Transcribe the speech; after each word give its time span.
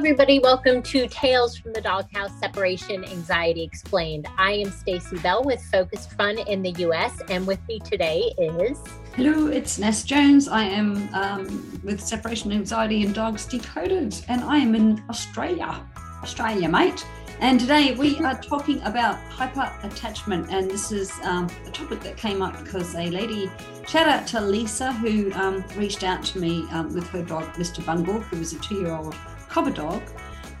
everybody. 0.00 0.38
Welcome 0.38 0.80
to 0.84 1.06
Tales 1.08 1.58
from 1.58 1.74
the 1.74 1.80
Doghouse 1.82 2.32
Separation 2.40 3.04
Anxiety 3.04 3.62
Explained. 3.62 4.26
I 4.38 4.52
am 4.52 4.70
Stacey 4.70 5.18
Bell 5.18 5.44
with 5.44 5.62
Focused 5.64 6.12
Fun 6.12 6.38
in 6.38 6.62
the 6.62 6.70
US, 6.86 7.20
and 7.28 7.46
with 7.46 7.58
me 7.68 7.80
today 7.80 8.32
is. 8.38 8.78
Hello, 9.14 9.48
it's 9.48 9.78
Ness 9.78 10.02
Jones. 10.02 10.48
I 10.48 10.62
am 10.62 11.14
um, 11.14 11.80
with 11.84 12.00
Separation 12.00 12.50
Anxiety 12.50 13.02
In 13.02 13.12
Dogs 13.12 13.44
Decoded, 13.44 14.16
and 14.28 14.42
I 14.42 14.56
am 14.56 14.74
in 14.74 15.04
Australia. 15.10 15.86
Australia, 16.22 16.66
mate. 16.66 17.04
And 17.40 17.60
today 17.60 17.94
we 17.94 18.18
are 18.24 18.40
talking 18.40 18.80
about 18.84 19.16
hyper 19.28 19.70
attachment, 19.82 20.50
and 20.50 20.70
this 20.70 20.92
is 20.92 21.12
um, 21.24 21.46
a 21.66 21.70
topic 21.70 22.00
that 22.00 22.16
came 22.16 22.40
up 22.40 22.58
because 22.64 22.94
a 22.94 23.10
lady, 23.10 23.50
shout 23.86 24.08
out 24.08 24.26
to 24.28 24.40
Lisa, 24.40 24.94
who 24.94 25.30
um, 25.34 25.62
reached 25.76 26.04
out 26.04 26.24
to 26.24 26.38
me 26.38 26.66
um, 26.70 26.94
with 26.94 27.06
her 27.08 27.22
dog, 27.22 27.44
Mr. 27.56 27.84
Bungle, 27.84 28.20
who 28.20 28.38
was 28.38 28.54
a 28.54 28.58
two 28.60 28.76
year 28.76 28.92
old 28.92 29.14
cover 29.50 29.70
dog, 29.70 30.02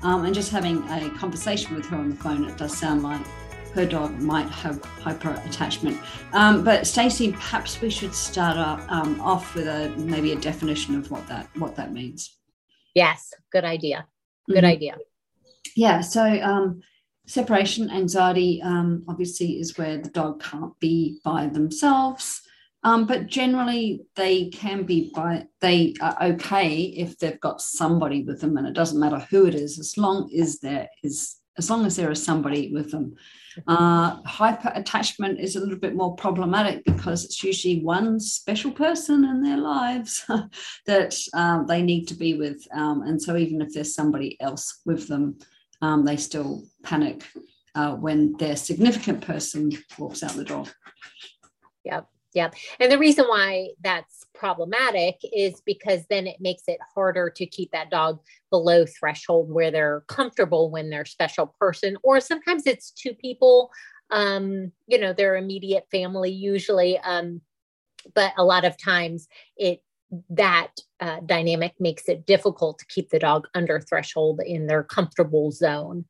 um, 0.02 0.24
and 0.24 0.34
just 0.34 0.50
having 0.50 0.86
a 0.88 1.10
conversation 1.10 1.74
with 1.74 1.86
her 1.86 1.96
on 1.96 2.10
the 2.10 2.16
phone, 2.16 2.44
it 2.44 2.56
does 2.56 2.76
sound 2.76 3.02
like 3.02 3.24
her 3.74 3.86
dog 3.86 4.18
might 4.18 4.48
have 4.48 4.84
hyper 4.84 5.30
attachment. 5.44 5.98
Um, 6.32 6.64
but 6.64 6.86
Stacey, 6.86 7.32
perhaps 7.32 7.80
we 7.80 7.88
should 7.88 8.14
start 8.14 8.56
um, 8.90 9.20
off 9.20 9.54
with 9.54 9.68
a 9.68 9.90
maybe 9.96 10.32
a 10.32 10.36
definition 10.36 10.96
of 10.96 11.10
what 11.10 11.26
that 11.28 11.48
what 11.56 11.76
that 11.76 11.92
means. 11.92 12.36
Yes, 12.94 13.32
good 13.52 13.64
idea. 13.64 14.06
Good 14.48 14.58
mm-hmm. 14.58 14.66
idea 14.66 14.96
yeah, 15.76 16.00
so 16.00 16.22
um, 16.24 16.82
separation 17.26 17.90
anxiety 17.90 18.60
um, 18.62 19.04
obviously 19.08 19.58
is 19.58 19.76
where 19.78 19.98
the 19.98 20.10
dog 20.10 20.42
can't 20.42 20.78
be 20.80 21.20
by 21.24 21.46
themselves. 21.46 22.42
Um, 22.82 23.06
but 23.06 23.26
generally, 23.26 24.02
they 24.16 24.48
can 24.48 24.84
be 24.84 25.12
by 25.14 25.46
they 25.60 25.94
are 26.00 26.16
okay 26.22 26.76
if 26.76 27.18
they've 27.18 27.40
got 27.40 27.60
somebody 27.60 28.22
with 28.22 28.40
them, 28.40 28.56
and 28.56 28.66
it 28.66 28.72
doesn't 28.72 29.00
matter 29.00 29.26
who 29.30 29.46
it 29.46 29.54
is, 29.54 29.78
as 29.78 29.98
long 29.98 30.30
as 30.34 30.60
there 30.60 30.88
is 31.02 31.36
as 31.58 31.68
long 31.68 31.84
as 31.84 31.96
there 31.96 32.10
is 32.10 32.22
somebody 32.22 32.72
with 32.72 32.90
them. 32.90 33.14
Uh, 33.66 34.16
hyper 34.24 34.72
attachment 34.74 35.38
is 35.38 35.56
a 35.56 35.60
little 35.60 35.78
bit 35.78 35.94
more 35.94 36.14
problematic 36.14 36.82
because 36.84 37.24
it's 37.24 37.42
usually 37.42 37.80
one 37.80 38.18
special 38.18 38.70
person 38.70 39.24
in 39.24 39.42
their 39.42 39.58
lives 39.58 40.24
that 40.86 41.14
um, 41.34 41.66
they 41.66 41.82
need 41.82 42.06
to 42.06 42.14
be 42.14 42.34
with. 42.34 42.66
Um, 42.72 43.02
and 43.02 43.20
so, 43.20 43.36
even 43.36 43.60
if 43.60 43.74
there's 43.74 43.94
somebody 43.94 44.40
else 44.40 44.80
with 44.86 45.06
them, 45.08 45.38
um, 45.82 46.04
they 46.04 46.16
still 46.16 46.64
panic 46.82 47.24
uh, 47.74 47.94
when 47.94 48.34
their 48.38 48.56
significant 48.56 49.20
person 49.20 49.70
walks 49.98 50.22
out 50.22 50.32
the 50.32 50.44
door. 50.44 50.64
Yep. 51.84 52.06
Yep. 52.34 52.54
And 52.78 52.92
the 52.92 52.98
reason 52.98 53.24
why 53.26 53.70
that's 53.82 54.24
problematic 54.34 55.16
is 55.32 55.60
because 55.66 56.06
then 56.08 56.26
it 56.28 56.36
makes 56.40 56.62
it 56.68 56.78
harder 56.94 57.28
to 57.30 57.46
keep 57.46 57.72
that 57.72 57.90
dog 57.90 58.20
below 58.50 58.84
threshold 58.86 59.50
where 59.50 59.70
they're 59.72 60.04
comfortable 60.06 60.70
when 60.70 60.90
they're 60.90 61.04
special 61.04 61.54
person, 61.58 61.96
or 62.02 62.20
sometimes 62.20 62.66
it's 62.66 62.92
two 62.92 63.14
people, 63.14 63.70
um, 64.10 64.70
you 64.86 64.98
know, 64.98 65.12
their 65.12 65.36
immediate 65.36 65.86
family 65.90 66.30
usually. 66.30 66.98
Um, 67.00 67.40
but 68.14 68.32
a 68.38 68.44
lot 68.44 68.64
of 68.64 68.78
times 68.78 69.28
it 69.56 69.82
that 70.28 70.72
uh, 71.00 71.20
dynamic 71.24 71.74
makes 71.78 72.08
it 72.08 72.26
difficult 72.26 72.78
to 72.78 72.86
keep 72.86 73.10
the 73.10 73.18
dog 73.18 73.46
under 73.54 73.80
threshold 73.80 74.40
in 74.44 74.66
their 74.66 74.82
comfortable 74.82 75.50
zone. 75.52 76.04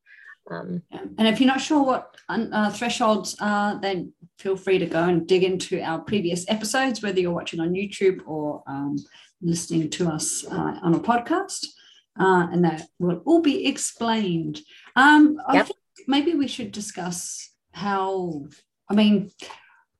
Um, 0.49 0.81
and 0.91 1.27
if 1.27 1.39
you're 1.39 1.47
not 1.47 1.61
sure 1.61 1.83
what 1.83 2.15
uh, 2.29 2.71
thresholds 2.71 3.35
are, 3.39 3.79
then 3.79 4.13
feel 4.37 4.57
free 4.57 4.79
to 4.79 4.85
go 4.85 5.03
and 5.03 5.27
dig 5.27 5.43
into 5.43 5.81
our 5.81 5.99
previous 5.99 6.45
episodes, 6.49 7.01
whether 7.01 7.19
you're 7.19 7.31
watching 7.31 7.59
on 7.59 7.73
YouTube 7.73 8.21
or 8.25 8.63
um, 8.67 8.97
listening 9.41 9.89
to 9.91 10.09
us 10.09 10.45
uh, 10.49 10.79
on 10.81 10.95
a 10.95 10.99
podcast. 10.99 11.65
Uh, 12.19 12.47
and 12.51 12.65
that 12.65 12.87
will 12.99 13.21
all 13.25 13.41
be 13.41 13.65
explained. 13.65 14.59
Um, 14.95 15.39
I 15.47 15.55
yep. 15.55 15.67
think 15.67 15.79
maybe 16.07 16.33
we 16.33 16.47
should 16.47 16.71
discuss 16.71 17.51
how, 17.71 18.47
I 18.89 18.95
mean, 18.95 19.31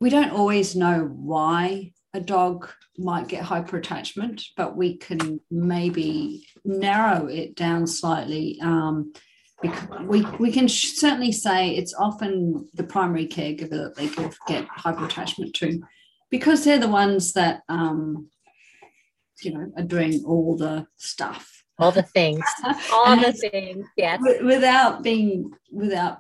we 0.02 0.10
don't 0.10 0.32
always 0.32 0.76
know 0.76 1.04
why 1.04 1.94
a 2.14 2.20
dog 2.20 2.70
might 2.98 3.30
get 3.30 3.44
hyperattachment, 3.44 4.44
but 4.58 4.76
we 4.76 4.98
can 4.98 5.40
maybe 5.50 6.46
narrow 6.66 7.28
it 7.28 7.56
down 7.56 7.88
slightly. 7.88 8.60
Um, 8.62 9.14
we, 10.04 10.26
we 10.40 10.52
can 10.52 10.68
certainly 10.68 11.32
say 11.32 11.72
it's 11.72 11.94
often 11.94 12.68
the 12.74 12.84
primary 12.84 13.28
caregiver 13.28 13.70
that 13.70 13.96
they 13.96 14.08
could 14.08 14.34
get 14.48 14.66
hyper 14.68 15.06
attachment 15.06 15.54
to 15.56 15.82
because 16.30 16.64
they're 16.64 16.80
the 16.80 16.88
ones 16.88 17.34
that 17.34 17.62
um, 17.70 18.30
you 19.44 19.54
know 19.54 19.72
are 19.78 19.84
doing 19.84 20.24
all 20.26 20.56
the 20.58 20.86
stuff 20.98 21.64
all 21.80 21.92
the 21.92 22.04
things 22.04 22.44
all 22.92 23.16
the 23.18 23.34
things 23.34 23.86
yes 23.98 24.20
without 24.44 25.04
being 25.04 25.52
without 25.72 26.20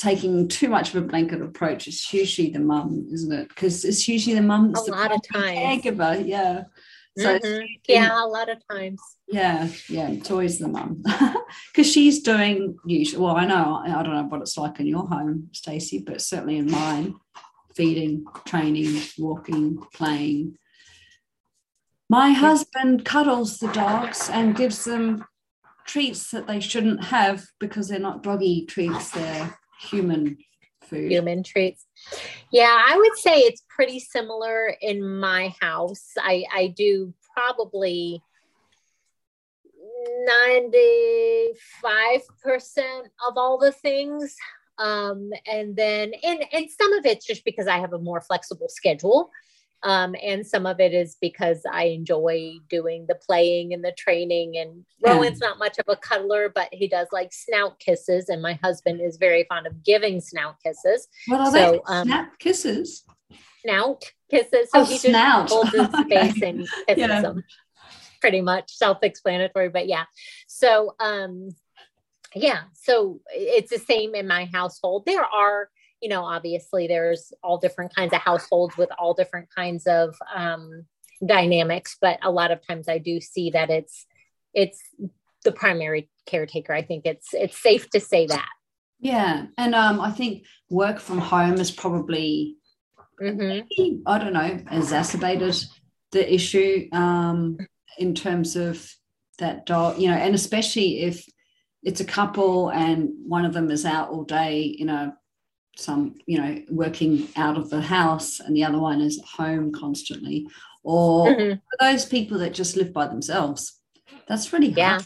taking 0.00 0.48
too 0.48 0.68
much 0.68 0.94
of 0.94 1.02
a 1.02 1.06
blanket 1.06 1.42
approach. 1.42 1.86
It's 1.86 2.12
usually 2.12 2.48
the 2.50 2.58
mum, 2.58 3.06
isn't 3.12 3.32
it? 3.32 3.48
Because 3.48 3.84
it's 3.84 4.08
usually 4.08 4.34
the 4.34 4.42
mum. 4.42 4.72
A 4.74 4.80
lot 4.90 5.14
of 5.14 5.20
times. 5.30 5.84
Caregiver, 5.84 6.26
yeah. 6.26 6.64
So 7.18 7.38
mm-hmm. 7.38 7.66
yeah, 7.88 8.24
a 8.24 8.26
lot 8.26 8.48
of 8.48 8.58
times. 8.70 9.00
Yeah, 9.28 9.68
yeah, 9.88 10.08
it's 10.10 10.30
always 10.30 10.58
the 10.58 10.68
mum 10.68 11.02
because 11.72 11.90
she's 11.90 12.22
doing 12.22 12.76
usually. 12.86 13.22
Well, 13.22 13.36
I 13.36 13.46
know 13.46 13.82
I 13.84 14.02
don't 14.02 14.14
know 14.14 14.24
what 14.24 14.42
it's 14.42 14.56
like 14.56 14.78
in 14.80 14.86
your 14.86 15.06
home, 15.06 15.48
Stacey, 15.52 15.98
but 15.98 16.20
certainly 16.20 16.58
in 16.58 16.70
mine, 16.70 17.16
feeding, 17.74 18.24
training, 18.46 19.02
walking, 19.18 19.78
playing. 19.92 20.56
My 22.08 22.30
husband 22.30 23.04
cuddles 23.04 23.58
the 23.58 23.68
dogs 23.68 24.30
and 24.32 24.56
gives 24.56 24.84
them 24.84 25.24
treats 25.86 26.30
that 26.30 26.46
they 26.46 26.60
shouldn't 26.60 27.04
have 27.04 27.44
because 27.58 27.88
they're 27.88 27.98
not 27.98 28.22
doggy 28.22 28.66
treats; 28.66 29.10
they're 29.10 29.58
human 29.80 30.38
food. 30.84 31.10
Human 31.10 31.42
treats. 31.42 31.86
Yeah, 32.50 32.82
I 32.86 32.96
would 32.96 33.16
say 33.16 33.38
it's 33.38 33.62
pretty 33.68 34.00
similar 34.00 34.74
in 34.80 35.04
my 35.18 35.54
house. 35.60 36.10
I, 36.18 36.44
I 36.52 36.66
do 36.68 37.14
probably 37.34 38.22
95% 40.28 41.52
of 43.28 43.36
all 43.36 43.58
the 43.58 43.72
things. 43.72 44.36
Um, 44.78 45.30
and 45.46 45.76
then, 45.76 46.12
and, 46.24 46.44
and 46.52 46.70
some 46.70 46.92
of 46.94 47.04
it's 47.06 47.26
just 47.26 47.44
because 47.44 47.66
I 47.66 47.78
have 47.78 47.92
a 47.92 47.98
more 47.98 48.20
flexible 48.20 48.68
schedule. 48.68 49.30
Um, 49.82 50.14
and 50.22 50.46
some 50.46 50.66
of 50.66 50.78
it 50.78 50.92
is 50.92 51.16
because 51.20 51.62
I 51.70 51.84
enjoy 51.84 52.54
doing 52.68 53.06
the 53.08 53.14
playing 53.14 53.72
and 53.72 53.82
the 53.82 53.92
training. 53.92 54.56
And 54.58 54.84
yeah. 54.98 55.14
Rowan's 55.14 55.40
not 55.40 55.58
much 55.58 55.78
of 55.78 55.86
a 55.88 55.96
cuddler, 55.96 56.50
but 56.54 56.68
he 56.72 56.86
does 56.86 57.08
like 57.12 57.32
snout 57.32 57.78
kisses, 57.78 58.28
and 58.28 58.42
my 58.42 58.54
husband 58.62 59.00
is 59.00 59.16
very 59.16 59.44
fond 59.48 59.66
of 59.66 59.82
giving 59.82 60.20
snout 60.20 60.56
kisses. 60.64 61.08
What 61.26 61.40
are 61.40 61.50
so, 61.50 61.72
they? 61.72 61.80
Um, 61.86 62.08
snout 62.08 62.38
kisses. 62.38 63.04
Snout 63.62 64.12
kisses. 64.30 64.70
So 64.70 64.80
oh, 64.80 64.84
he 64.84 64.98
snout. 64.98 65.48
just 65.48 65.54
holds 65.54 65.70
his 65.70 66.04
face 66.08 66.42
and 66.42 66.68
kisses 66.86 66.96
yeah. 66.96 67.20
them. 67.22 67.44
Pretty 68.20 68.42
much 68.42 68.74
self-explanatory, 68.74 69.70
but 69.70 69.88
yeah. 69.88 70.04
So 70.46 70.94
um, 71.00 71.50
yeah, 72.34 72.62
so 72.74 73.20
it's 73.30 73.70
the 73.70 73.78
same 73.78 74.14
in 74.14 74.26
my 74.26 74.44
household. 74.52 75.04
There 75.06 75.24
are 75.24 75.70
you 76.00 76.08
know, 76.08 76.24
obviously 76.24 76.86
there's 76.86 77.32
all 77.42 77.58
different 77.58 77.94
kinds 77.94 78.12
of 78.12 78.20
households 78.20 78.76
with 78.76 78.88
all 78.98 79.14
different 79.14 79.48
kinds 79.54 79.86
of 79.86 80.16
um, 80.34 80.86
dynamics, 81.24 81.96
but 82.00 82.18
a 82.22 82.30
lot 82.30 82.50
of 82.50 82.66
times 82.66 82.88
I 82.88 82.98
do 82.98 83.20
see 83.20 83.50
that 83.50 83.70
it's 83.70 84.06
it's 84.54 84.80
the 85.44 85.52
primary 85.52 86.10
caretaker. 86.26 86.72
I 86.72 86.82
think 86.82 87.06
it's 87.06 87.28
it's 87.32 87.60
safe 87.60 87.88
to 87.90 88.00
say 88.00 88.26
that. 88.26 88.48
Yeah, 88.98 89.46
and 89.56 89.74
um, 89.74 90.00
I 90.00 90.10
think 90.10 90.44
work 90.68 90.98
from 90.98 91.18
home 91.18 91.54
is 91.54 91.70
probably 91.70 92.56
mm-hmm. 93.20 94.02
I 94.06 94.18
don't 94.18 94.32
know 94.32 94.60
exacerbated 94.70 95.56
the 96.12 96.34
issue 96.34 96.88
um, 96.92 97.58
in 97.98 98.14
terms 98.14 98.56
of 98.56 98.90
that 99.38 99.66
dog, 99.66 99.98
you 99.98 100.08
know, 100.08 100.16
and 100.16 100.34
especially 100.34 101.02
if 101.02 101.24
it's 101.82 102.00
a 102.00 102.04
couple 102.04 102.68
and 102.70 103.10
one 103.26 103.44
of 103.44 103.54
them 103.54 103.70
is 103.70 103.84
out 103.84 104.10
all 104.10 104.24
day, 104.24 104.74
you 104.78 104.84
know, 104.84 105.12
some 105.80 106.14
you 106.26 106.38
know 106.38 106.62
working 106.68 107.28
out 107.36 107.56
of 107.56 107.70
the 107.70 107.80
house 107.80 108.40
and 108.40 108.54
the 108.54 108.64
other 108.64 108.78
one 108.78 109.00
is 109.00 109.18
at 109.18 109.24
home 109.24 109.72
constantly. 109.72 110.46
Or 110.82 111.28
mm-hmm. 111.28 111.58
those 111.78 112.06
people 112.06 112.38
that 112.38 112.54
just 112.54 112.76
live 112.76 112.92
by 112.92 113.06
themselves 113.06 113.80
that's 114.26 114.52
really 114.52 114.70
hard. 114.70 114.76
Yeah. 114.76 115.00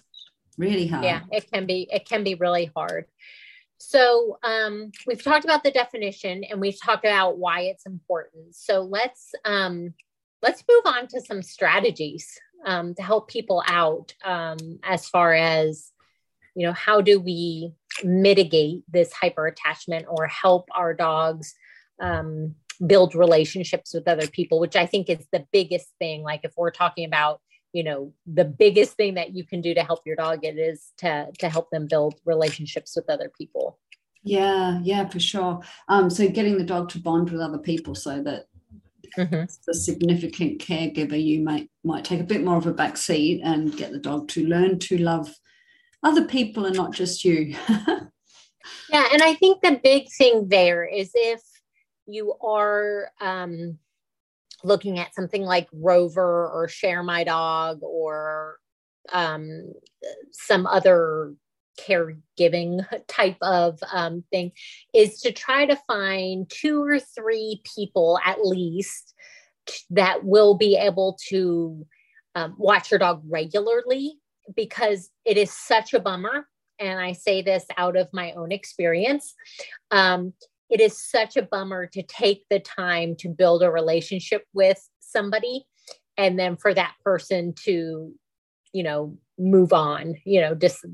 really 0.58 0.86
hard. 0.86 1.04
Yeah 1.04 1.20
it 1.30 1.50
can 1.50 1.66
be 1.66 1.88
it 1.90 2.06
can 2.08 2.24
be 2.24 2.34
really 2.34 2.70
hard. 2.76 3.06
So 3.78 4.38
um, 4.42 4.92
we've 5.06 5.22
talked 5.22 5.44
about 5.44 5.62
the 5.62 5.70
definition 5.70 6.44
and 6.44 6.60
we've 6.60 6.80
talked 6.80 7.04
about 7.04 7.38
why 7.38 7.62
it's 7.62 7.86
important. 7.86 8.54
So 8.54 8.80
let's 8.80 9.34
um, 9.44 9.94
let's 10.42 10.64
move 10.68 10.82
on 10.86 11.06
to 11.08 11.20
some 11.20 11.42
strategies 11.42 12.38
um, 12.64 12.94
to 12.94 13.02
help 13.02 13.28
people 13.28 13.62
out 13.66 14.14
um, 14.24 14.58
as 14.82 15.08
far 15.08 15.34
as 15.34 15.90
you 16.54 16.66
know 16.66 16.72
how 16.72 17.00
do 17.00 17.20
we 17.20 17.72
mitigate 18.02 18.82
this 18.88 19.12
hyper 19.12 19.46
attachment 19.46 20.06
or 20.08 20.26
help 20.26 20.68
our 20.74 20.94
dogs 20.94 21.54
um, 22.00 22.54
build 22.86 23.14
relationships 23.14 23.94
with 23.94 24.08
other 24.08 24.26
people 24.26 24.58
which 24.58 24.74
i 24.74 24.84
think 24.84 25.08
is 25.08 25.26
the 25.32 25.46
biggest 25.52 25.88
thing. 25.98 26.22
Like 26.22 26.40
if 26.44 26.52
we're 26.56 26.70
talking 26.70 27.04
about 27.04 27.40
you 27.72 27.84
know 27.84 28.12
the 28.26 28.44
biggest 28.44 28.94
thing 28.94 29.14
that 29.14 29.34
you 29.34 29.44
can 29.44 29.60
do 29.60 29.74
to 29.74 29.82
help 29.82 30.00
your 30.06 30.16
dog 30.16 30.40
it 30.44 30.58
is 30.58 30.92
to 30.98 31.28
to 31.38 31.48
help 31.48 31.70
them 31.70 31.86
build 31.86 32.14
relationships 32.24 32.96
with 32.96 33.10
other 33.10 33.30
people. 33.36 33.78
Yeah 34.22 34.80
yeah 34.82 35.08
for 35.08 35.20
sure. 35.20 35.60
Um 35.88 36.10
so 36.10 36.28
getting 36.28 36.58
the 36.58 36.64
dog 36.64 36.88
to 36.90 36.98
bond 36.98 37.30
with 37.30 37.40
other 37.40 37.58
people 37.58 37.94
so 37.94 38.22
that 38.22 38.46
mm-hmm. 39.18 39.44
the 39.66 39.74
significant 39.74 40.60
caregiver 40.60 41.22
you 41.22 41.40
might 41.42 41.68
might 41.84 42.04
take 42.04 42.20
a 42.20 42.24
bit 42.32 42.44
more 42.44 42.56
of 42.56 42.66
a 42.66 42.72
back 42.72 42.96
seat 42.96 43.40
and 43.44 43.76
get 43.76 43.92
the 43.92 43.98
dog 43.98 44.28
to 44.28 44.46
learn 44.46 44.78
to 44.80 44.98
love 44.98 45.34
other 46.04 46.24
people 46.24 46.66
and 46.66 46.76
not 46.76 46.92
just 46.92 47.24
you. 47.24 47.56
Yeah 48.88 49.06
and 49.12 49.22
i 49.22 49.34
think 49.34 49.60
the 49.60 49.78
big 49.82 50.06
thing 50.16 50.48
there 50.48 50.84
is 50.84 51.10
if 51.14 51.42
you 52.06 52.34
are 52.40 53.10
um 53.20 53.78
looking 54.64 54.98
at 54.98 55.14
something 55.14 55.42
like 55.42 55.68
Rover 55.72 56.48
or 56.48 56.68
Share 56.68 57.02
My 57.02 57.22
Dog 57.22 57.80
or 57.82 58.58
um, 59.12 59.72
some 60.32 60.66
other 60.66 61.34
caregiving 61.78 62.84
type 63.08 63.36
of 63.42 63.78
um, 63.92 64.24
thing 64.30 64.52
is 64.94 65.20
to 65.20 65.32
try 65.32 65.66
to 65.66 65.76
find 65.86 66.48
two 66.50 66.82
or 66.82 66.98
three 66.98 67.60
people 67.76 68.18
at 68.24 68.44
least 68.44 69.14
that 69.90 70.24
will 70.24 70.54
be 70.54 70.76
able 70.76 71.16
to 71.28 71.86
um, 72.34 72.54
watch 72.58 72.90
your 72.90 72.98
dog 72.98 73.22
regularly 73.28 74.18
because 74.54 75.10
it 75.24 75.36
is 75.36 75.52
such 75.52 75.94
a 75.94 76.00
bummer 76.00 76.46
and 76.78 76.98
i 76.98 77.12
say 77.12 77.42
this 77.42 77.64
out 77.76 77.96
of 77.96 78.08
my 78.12 78.32
own 78.32 78.52
experience 78.52 79.34
um, 79.90 80.32
it 80.70 80.80
is 80.80 80.98
such 80.98 81.36
a 81.36 81.42
bummer 81.42 81.86
to 81.86 82.02
take 82.02 82.44
the 82.50 82.58
time 82.58 83.14
to 83.16 83.28
build 83.28 83.62
a 83.62 83.70
relationship 83.70 84.44
with 84.52 84.88
somebody 85.00 85.66
and 86.16 86.38
then 86.38 86.56
for 86.56 86.74
that 86.74 86.94
person 87.04 87.52
to 87.64 88.12
you 88.72 88.82
know 88.82 89.16
move 89.36 89.72
on 89.72 90.14
you 90.24 90.40
know 90.40 90.54
just 90.54 90.84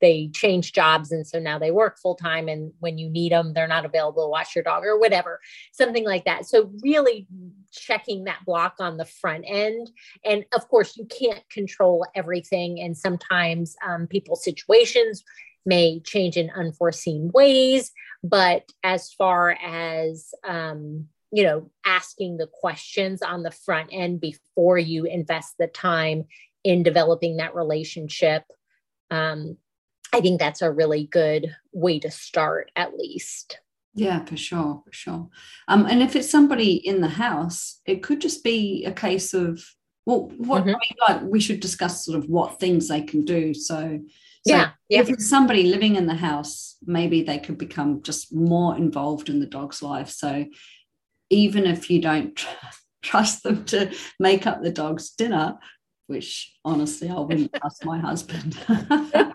they 0.00 0.28
change 0.32 0.72
jobs 0.72 1.10
and 1.10 1.26
so 1.26 1.40
now 1.40 1.58
they 1.58 1.72
work 1.72 1.98
full 1.98 2.14
time 2.14 2.48
and 2.48 2.72
when 2.78 2.96
you 2.96 3.10
need 3.10 3.32
them 3.32 3.52
they're 3.52 3.66
not 3.66 3.84
available 3.84 4.24
to 4.24 4.30
watch 4.30 4.54
your 4.54 4.62
dog 4.62 4.84
or 4.84 4.98
whatever 4.98 5.40
something 5.72 6.04
like 6.04 6.24
that. 6.24 6.46
So 6.46 6.70
really 6.82 7.26
checking 7.72 8.24
that 8.24 8.44
block 8.44 8.76
on 8.80 8.96
the 8.96 9.04
front 9.04 9.44
end. 9.46 9.90
And 10.24 10.44
of 10.54 10.68
course 10.68 10.96
you 10.96 11.06
can't 11.06 11.48
control 11.50 12.06
everything. 12.14 12.80
And 12.80 12.96
sometimes 12.96 13.76
um, 13.86 14.06
people's 14.06 14.44
situations 14.44 15.24
may 15.66 16.00
change 16.00 16.36
in 16.36 16.50
unforeseen 16.50 17.30
ways. 17.32 17.92
But 18.22 18.70
as 18.82 19.12
far 19.12 19.56
as 19.62 20.32
um, 20.46 21.08
you 21.30 21.42
know 21.44 21.70
asking 21.84 22.36
the 22.36 22.46
questions 22.46 23.22
on 23.22 23.42
the 23.42 23.50
front 23.50 23.90
end 23.92 24.20
before 24.20 24.78
you 24.78 25.04
invest 25.04 25.54
the 25.58 25.66
time 25.66 26.24
in 26.64 26.82
developing 26.82 27.36
that 27.36 27.54
relationship 27.54 28.44
um, 29.10 29.56
i 30.12 30.20
think 30.20 30.38
that's 30.38 30.62
a 30.62 30.70
really 30.70 31.04
good 31.04 31.54
way 31.72 31.98
to 31.98 32.10
start 32.10 32.70
at 32.76 32.96
least 32.96 33.58
yeah 33.94 34.24
for 34.24 34.36
sure 34.36 34.82
for 34.84 34.92
sure 34.92 35.28
um, 35.68 35.86
and 35.86 36.02
if 36.02 36.14
it's 36.14 36.30
somebody 36.30 36.74
in 36.74 37.00
the 37.00 37.08
house 37.08 37.80
it 37.86 38.02
could 38.02 38.20
just 38.20 38.44
be 38.44 38.84
a 38.84 38.92
case 38.92 39.34
of 39.34 39.62
well 40.06 40.30
what 40.36 40.62
mm-hmm. 40.62 40.70
I 40.70 40.72
mean, 40.72 40.96
like 41.08 41.22
we 41.22 41.40
should 41.40 41.60
discuss 41.60 42.04
sort 42.04 42.18
of 42.18 42.28
what 42.28 42.60
things 42.60 42.88
they 42.88 43.02
can 43.02 43.24
do 43.24 43.54
so 43.54 43.98
so 44.46 44.54
yeah, 44.54 44.70
yeah. 44.88 45.00
If 45.00 45.10
it's 45.10 45.28
somebody 45.28 45.64
living 45.64 45.96
in 45.96 46.06
the 46.06 46.14
house, 46.14 46.76
maybe 46.86 47.22
they 47.22 47.38
could 47.38 47.58
become 47.58 48.02
just 48.02 48.34
more 48.34 48.76
involved 48.76 49.28
in 49.28 49.40
the 49.40 49.46
dog's 49.46 49.82
life. 49.82 50.08
So 50.08 50.46
even 51.28 51.66
if 51.66 51.90
you 51.90 52.00
don't 52.00 52.46
trust 53.02 53.42
them 53.42 53.64
to 53.66 53.92
make 54.18 54.46
up 54.46 54.62
the 54.62 54.72
dog's 54.72 55.10
dinner, 55.10 55.58
which 56.06 56.54
honestly 56.64 57.10
I 57.10 57.20
wouldn't 57.20 57.52
trust 57.52 57.84
my 57.84 57.98
husband. 57.98 58.58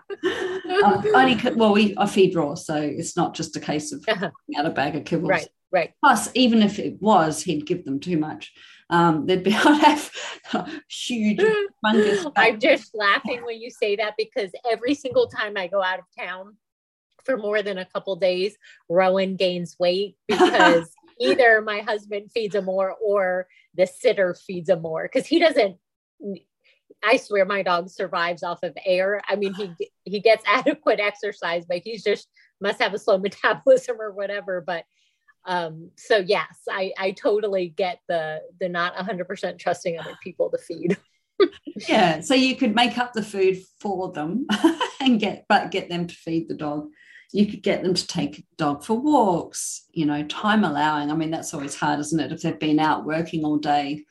um, 0.84 1.04
only 1.14 1.38
well, 1.54 1.72
we 1.72 1.94
I 1.96 2.06
feed 2.06 2.34
raw, 2.34 2.54
so 2.54 2.76
it's 2.76 3.16
not 3.16 3.34
just 3.34 3.56
a 3.56 3.60
case 3.60 3.92
of 3.92 4.04
uh-huh. 4.06 4.30
out 4.56 4.66
a 4.66 4.70
bag 4.70 4.96
of 4.96 5.04
kibbles. 5.04 5.28
Right, 5.28 5.48
right. 5.72 5.92
Plus, 6.02 6.30
even 6.34 6.62
if 6.62 6.78
it 6.78 7.00
was, 7.00 7.42
he'd 7.42 7.66
give 7.66 7.84
them 7.84 8.00
too 8.00 8.18
much. 8.18 8.52
Um, 8.90 9.26
they'd 9.26 9.42
be 9.42 9.54
I'd 9.54 9.80
have 10.44 10.72
huge. 10.88 11.40
I'm 11.84 12.60
just 12.60 12.94
laughing 12.94 13.44
when 13.44 13.60
you 13.60 13.70
say 13.70 13.96
that 13.96 14.14
because 14.16 14.50
every 14.70 14.94
single 14.94 15.28
time 15.28 15.56
I 15.56 15.66
go 15.66 15.82
out 15.82 15.98
of 15.98 16.04
town 16.18 16.56
for 17.24 17.36
more 17.36 17.62
than 17.62 17.78
a 17.78 17.86
couple 17.86 18.16
days, 18.16 18.56
Rowan 18.88 19.36
gains 19.36 19.76
weight 19.78 20.16
because 20.28 20.90
either 21.20 21.60
my 21.62 21.80
husband 21.80 22.30
feeds 22.32 22.54
him 22.54 22.66
more 22.66 22.94
or 23.02 23.46
the 23.74 23.86
sitter 23.86 24.34
feeds 24.34 24.68
him 24.68 24.82
more 24.82 25.04
because 25.04 25.26
he 25.26 25.38
doesn't 25.38 25.76
I 27.04 27.16
swear 27.16 27.44
my 27.44 27.62
dog 27.62 27.90
survives 27.90 28.42
off 28.42 28.62
of 28.62 28.76
air. 28.84 29.22
I 29.28 29.36
mean, 29.36 29.54
he 29.54 29.90
he 30.04 30.20
gets 30.20 30.44
adequate 30.48 31.00
exercise, 31.00 31.64
but 31.66 31.78
he's 31.84 32.02
just 32.02 32.28
must 32.60 32.80
have 32.80 32.94
a 32.94 32.98
slow 32.98 33.18
metabolism 33.18 34.00
or 34.00 34.12
whatever. 34.12 34.62
But 34.66 34.84
um, 35.46 35.90
so 35.96 36.18
yes, 36.18 36.62
I 36.70 36.92
I 36.98 37.10
totally 37.12 37.68
get 37.68 38.00
the 38.08 38.40
the 38.60 38.68
not 38.68 38.96
100% 38.96 39.58
trusting 39.58 39.98
other 39.98 40.16
people 40.22 40.50
to 40.50 40.58
feed. 40.58 40.96
yeah, 41.88 42.20
so 42.20 42.34
you 42.34 42.56
could 42.56 42.74
make 42.74 42.96
up 42.96 43.12
the 43.12 43.22
food 43.22 43.58
for 43.80 44.12
them 44.12 44.46
and 45.00 45.20
get 45.20 45.44
but 45.48 45.70
get 45.70 45.88
them 45.88 46.06
to 46.06 46.14
feed 46.14 46.48
the 46.48 46.54
dog 46.54 46.88
you 47.34 47.46
could 47.46 47.64
get 47.64 47.82
them 47.82 47.94
to 47.94 48.06
take 48.06 48.38
a 48.38 48.42
dog 48.56 48.84
for 48.84 48.94
walks, 48.94 49.86
you 49.92 50.06
know, 50.06 50.22
time 50.22 50.62
allowing. 50.62 51.10
I 51.10 51.16
mean, 51.16 51.32
that's 51.32 51.52
always 51.52 51.74
hard, 51.74 51.98
isn't 51.98 52.20
it? 52.20 52.30
If 52.30 52.42
they've 52.42 52.58
been 52.58 52.78
out 52.78 53.04
working 53.04 53.44
all 53.44 53.58
day. 53.58 54.04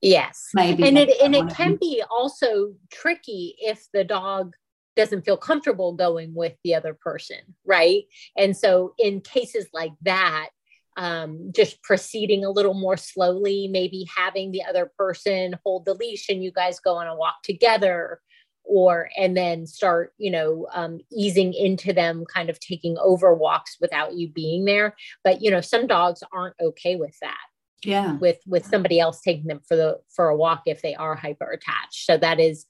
Yes. 0.00 0.48
Maybe. 0.54 0.86
And 0.86 0.96
it 0.96 1.20
and 1.22 1.34
it 1.34 1.48
can 1.54 1.76
be 1.76 2.02
also 2.10 2.74
tricky 2.90 3.56
if 3.58 3.86
the 3.92 4.04
dog 4.04 4.54
doesn't 4.96 5.24
feel 5.24 5.36
comfortable 5.36 5.94
going 5.94 6.34
with 6.34 6.54
the 6.64 6.74
other 6.74 6.94
person, 6.94 7.38
right? 7.64 8.04
And 8.36 8.56
so 8.56 8.94
in 8.98 9.20
cases 9.20 9.66
like 9.72 9.92
that, 10.02 10.48
um, 10.96 11.52
just 11.54 11.82
proceeding 11.82 12.44
a 12.44 12.50
little 12.50 12.74
more 12.74 12.96
slowly, 12.96 13.68
maybe 13.68 14.06
having 14.14 14.50
the 14.50 14.64
other 14.64 14.90
person 14.98 15.54
hold 15.64 15.84
the 15.84 15.94
leash 15.94 16.28
and 16.28 16.42
you 16.42 16.50
guys 16.50 16.80
go 16.80 16.96
on 16.96 17.06
a 17.06 17.16
walk 17.16 17.42
together 17.42 18.20
or 18.64 19.10
and 19.16 19.36
then 19.36 19.66
start 19.66 20.12
you 20.18 20.30
know 20.30 20.66
um, 20.72 21.00
easing 21.10 21.52
into 21.54 21.92
them 21.92 22.24
kind 22.32 22.50
of 22.50 22.60
taking 22.60 22.96
over 22.98 23.34
walks 23.34 23.76
without 23.80 24.14
you 24.14 24.28
being 24.28 24.64
there 24.64 24.94
but 25.24 25.42
you 25.42 25.50
know 25.50 25.60
some 25.60 25.86
dogs 25.86 26.22
aren't 26.32 26.54
okay 26.60 26.94
with 26.94 27.16
that 27.20 27.38
yeah. 27.84 28.16
with 28.18 28.38
with 28.46 28.66
somebody 28.66 29.00
else 29.00 29.20
taking 29.20 29.46
them 29.46 29.60
for 29.66 29.76
the 29.76 29.98
for 30.14 30.28
a 30.28 30.36
walk 30.36 30.62
if 30.66 30.82
they 30.82 30.94
are 30.94 31.14
hyper 31.14 31.50
attached 31.50 32.04
so 32.06 32.16
that 32.16 32.40
is 32.40 32.66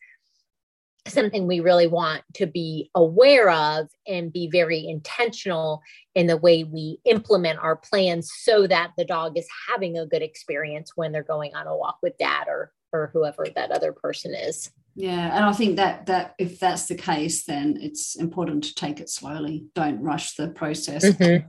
something 1.08 1.46
we 1.46 1.60
really 1.60 1.86
want 1.86 2.22
to 2.34 2.46
be 2.46 2.90
aware 2.94 3.50
of 3.50 3.88
and 4.06 4.32
be 4.32 4.48
very 4.50 4.86
intentional 4.86 5.82
in 6.14 6.26
the 6.26 6.36
way 6.36 6.64
we 6.64 6.98
implement 7.04 7.58
our 7.58 7.76
plans 7.76 8.30
so 8.42 8.66
that 8.66 8.92
the 8.96 9.04
dog 9.04 9.38
is 9.38 9.48
having 9.68 9.96
a 9.96 10.06
good 10.06 10.22
experience 10.22 10.92
when 10.96 11.12
they're 11.12 11.22
going 11.22 11.54
on 11.54 11.66
a 11.66 11.76
walk 11.76 11.98
with 12.02 12.16
dad 12.18 12.46
or 12.48 12.72
or 12.92 13.10
whoever 13.12 13.46
that 13.54 13.70
other 13.70 13.92
person 13.92 14.34
is. 14.34 14.70
Yeah 14.96 15.34
and 15.36 15.44
i 15.44 15.52
think 15.52 15.76
that 15.76 16.06
that 16.06 16.34
if 16.38 16.58
that's 16.58 16.86
the 16.86 16.96
case 16.96 17.44
then 17.44 17.78
it's 17.80 18.16
important 18.16 18.64
to 18.64 18.74
take 18.74 19.00
it 19.00 19.08
slowly. 19.08 19.66
Don't 19.74 20.02
rush 20.02 20.34
the 20.34 20.48
process. 20.48 21.04
Mm-hmm. 21.04 21.46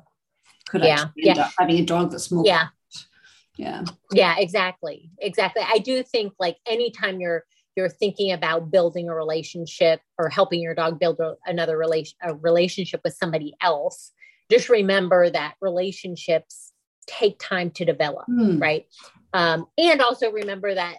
could 0.70 0.84
yeah, 0.84 1.02
end 1.02 1.12
yeah. 1.16 1.42
up 1.42 1.52
having 1.58 1.80
a 1.80 1.86
dog 1.86 2.12
that's 2.12 2.32
more 2.32 2.44
yeah 2.46 2.68
yeah 3.58 3.84
yeah 4.14 4.36
exactly 4.38 5.12
exactly 5.20 5.62
i 5.68 5.78
do 5.78 6.04
think 6.04 6.34
like 6.40 6.58
anytime 6.66 7.20
you're 7.20 7.44
you're 7.76 7.90
thinking 7.90 8.32
about 8.32 8.72
building 8.72 9.10
a 9.10 9.16
relationship 9.16 10.02
or 10.18 10.30
helping 10.30 10.62
your 10.62 10.76
dog 10.76 11.00
build 11.00 11.20
a, 11.20 11.36
another 11.46 11.78
relation 11.78 12.18
a 12.22 12.34
relationship 12.36 13.02
with 13.04 13.14
somebody 13.14 13.54
else 13.62 14.12
just 14.50 14.70
remember 14.70 15.30
that 15.30 15.56
relationships 15.62 16.72
take 17.08 17.38
time 17.40 17.70
to 17.72 17.84
develop 17.84 18.26
mm. 18.30 18.62
right 18.62 18.86
um, 19.34 19.66
and 19.78 20.02
also 20.02 20.32
remember 20.32 20.74
that 20.74 20.98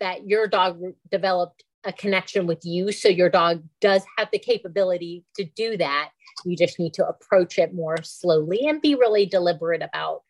that 0.00 0.26
your 0.26 0.46
dog 0.46 0.80
developed 1.10 1.64
a 1.84 1.92
connection 1.92 2.46
with 2.46 2.64
you. 2.64 2.92
So 2.92 3.08
your 3.08 3.28
dog 3.28 3.62
does 3.80 4.02
have 4.16 4.28
the 4.32 4.38
capability 4.38 5.24
to 5.36 5.44
do 5.44 5.76
that. 5.76 6.10
You 6.44 6.56
just 6.56 6.78
need 6.78 6.94
to 6.94 7.06
approach 7.06 7.58
it 7.58 7.74
more 7.74 8.02
slowly 8.02 8.66
and 8.66 8.80
be 8.80 8.94
really 8.94 9.26
deliberate 9.26 9.82
about 9.82 10.22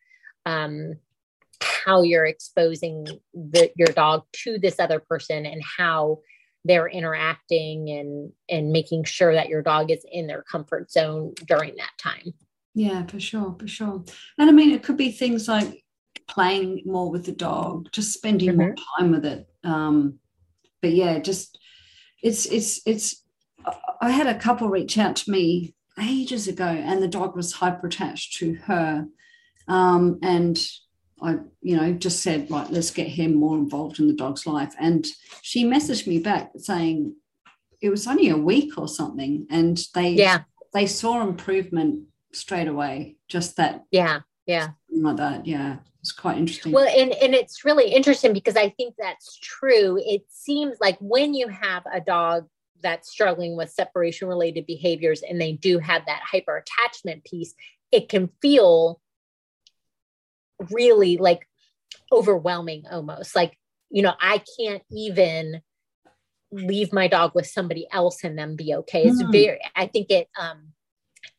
um, 0.45 0.95
how 1.61 2.01
you're 2.01 2.25
exposing 2.25 3.07
the, 3.33 3.71
your 3.75 3.87
dog 3.87 4.23
to 4.43 4.57
this 4.57 4.79
other 4.79 4.99
person 4.99 5.45
and 5.45 5.61
how 5.77 6.19
they're 6.65 6.87
interacting 6.87 7.89
and 7.91 8.31
and 8.49 8.71
making 8.71 9.03
sure 9.03 9.33
that 9.33 9.49
your 9.49 9.61
dog 9.61 9.91
is 9.91 10.03
in 10.11 10.25
their 10.25 10.43
comfort 10.43 10.91
zone 10.91 11.33
during 11.47 11.75
that 11.77 11.91
time. 12.01 12.33
Yeah, 12.73 13.05
for 13.05 13.19
sure, 13.19 13.55
for 13.57 13.67
sure. 13.67 14.03
And 14.37 14.49
I 14.49 14.51
mean, 14.51 14.71
it 14.71 14.83
could 14.83 14.97
be 14.97 15.11
things 15.11 15.47
like 15.47 15.83
playing 16.27 16.81
more 16.85 17.09
with 17.09 17.25
the 17.25 17.31
dog, 17.31 17.89
just 17.91 18.13
spending 18.13 18.49
mm-hmm. 18.49 18.59
more 18.59 18.75
time 18.97 19.11
with 19.11 19.25
it. 19.25 19.47
Um, 19.63 20.19
but 20.81 20.91
yeah, 20.91 21.19
just 21.19 21.57
it's 22.21 22.45
it's 22.47 22.81
it's. 22.85 23.23
I 24.01 24.11
had 24.11 24.27
a 24.27 24.37
couple 24.37 24.67
reach 24.69 24.97
out 24.97 25.15
to 25.17 25.31
me 25.31 25.73
ages 25.99 26.47
ago, 26.47 26.65
and 26.65 27.01
the 27.01 27.07
dog 27.07 27.35
was 27.35 27.53
hyper 27.53 27.87
attached 27.87 28.37
to 28.37 28.55
her, 28.65 29.05
um, 29.67 30.19
and 30.21 30.59
I, 31.21 31.37
you 31.61 31.77
know, 31.77 31.93
just 31.93 32.21
said, 32.21 32.51
right, 32.51 32.69
let's 32.69 32.91
get 32.91 33.07
him 33.07 33.35
more 33.35 33.57
involved 33.57 33.99
in 33.99 34.07
the 34.07 34.13
dog's 34.13 34.45
life. 34.45 34.73
And 34.79 35.05
she 35.41 35.63
messaged 35.63 36.07
me 36.07 36.19
back 36.19 36.51
saying 36.57 37.15
it 37.81 37.89
was 37.89 38.07
only 38.07 38.29
a 38.29 38.37
week 38.37 38.77
or 38.77 38.87
something, 38.87 39.47
and 39.49 39.79
they 39.93 40.09
yeah 40.09 40.43
they 40.73 40.87
saw 40.87 41.21
improvement 41.21 42.03
straight 42.33 42.67
away. 42.67 43.17
Just 43.27 43.57
that 43.57 43.83
yeah 43.91 44.21
yeah 44.45 44.69
like 44.91 45.17
that 45.17 45.45
yeah 45.45 45.77
it's 46.05 46.11
quite 46.11 46.37
interesting. 46.37 46.71
Well, 46.71 46.87
and 46.87 47.13
and 47.13 47.33
it's 47.33 47.65
really 47.65 47.91
interesting 47.91 48.31
because 48.31 48.55
I 48.55 48.69
think 48.69 48.93
that's 48.99 49.39
true. 49.39 49.99
It 50.05 50.21
seems 50.29 50.77
like 50.79 50.97
when 50.99 51.33
you 51.33 51.47
have 51.47 51.83
a 51.91 51.99
dog 51.99 52.45
that's 52.81 53.09
struggling 53.09 53.57
with 53.57 53.71
separation 53.71 54.27
related 54.27 54.67
behaviors 54.67 55.23
and 55.23 55.41
they 55.41 55.53
do 55.53 55.79
have 55.79 56.05
that 56.05 56.21
hyper 56.23 56.57
attachment 56.57 57.23
piece, 57.23 57.55
it 57.91 58.07
can 58.07 58.29
feel 58.39 59.01
really 60.71 61.17
like 61.17 61.47
overwhelming 62.11 62.83
almost. 62.89 63.35
Like 63.35 63.57
you 63.89 64.01
know 64.01 64.13
i 64.19 64.41
can't 64.59 64.83
even 64.91 65.61
leave 66.51 66.93
my 66.93 67.07
dog 67.07 67.31
with 67.33 67.47
somebody 67.47 67.87
else 67.91 68.23
and 68.23 68.37
them 68.37 68.55
be 68.55 68.73
okay. 68.73 69.03
It's 69.03 69.21
mm. 69.21 69.31
very 69.31 69.59
i 69.75 69.87
think 69.87 70.11
it 70.11 70.27
um 70.39 70.73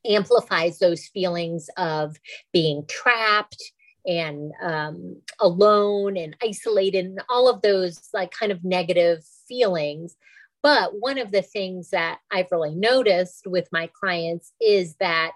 amplifies 0.06 0.78
those 0.78 1.06
feelings 1.06 1.68
of 1.76 2.16
being 2.52 2.85
trapped 2.88 3.73
and 4.04 4.52
um, 4.62 5.20
alone 5.40 6.16
and 6.16 6.37
isolated 6.42 7.06
and 7.06 7.20
all 7.28 7.49
of 7.49 7.61
those 7.62 8.08
like 8.14 8.30
kind 8.30 8.52
of 8.52 8.64
negative 8.64 9.25
feelings. 9.49 10.16
But 10.62 10.92
one 11.00 11.18
of 11.18 11.32
the 11.32 11.42
things 11.42 11.90
that 11.90 12.18
i've 12.30 12.50
really 12.50 12.75
noticed 12.75 13.46
with 13.46 13.68
my 13.70 13.88
clients 13.99 14.52
is 14.61 14.96
that 14.96 15.32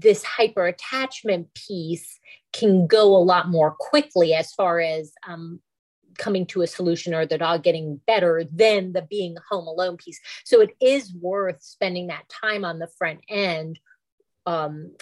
this 0.00 0.24
hyper 0.24 0.66
attachment 0.66 1.52
piece 1.54 2.18
can 2.52 2.86
go 2.86 3.16
a 3.16 3.18
lot 3.18 3.48
more 3.48 3.70
quickly 3.70 4.34
as 4.34 4.52
far 4.52 4.80
as 4.80 5.12
um, 5.26 5.60
coming 6.18 6.46
to 6.46 6.62
a 6.62 6.66
solution 6.66 7.14
or 7.14 7.26
the 7.26 7.38
dog 7.38 7.62
getting 7.62 8.00
better 8.06 8.44
than 8.52 8.92
the 8.92 9.02
being 9.02 9.36
home 9.50 9.66
alone 9.66 9.96
piece. 9.96 10.20
So 10.44 10.60
it 10.60 10.70
is 10.80 11.14
worth 11.14 11.62
spending 11.62 12.08
that 12.08 12.28
time 12.28 12.64
on 12.64 12.78
the 12.78 12.88
front 12.98 13.20
end. 13.28 13.78
Um, 14.46 14.92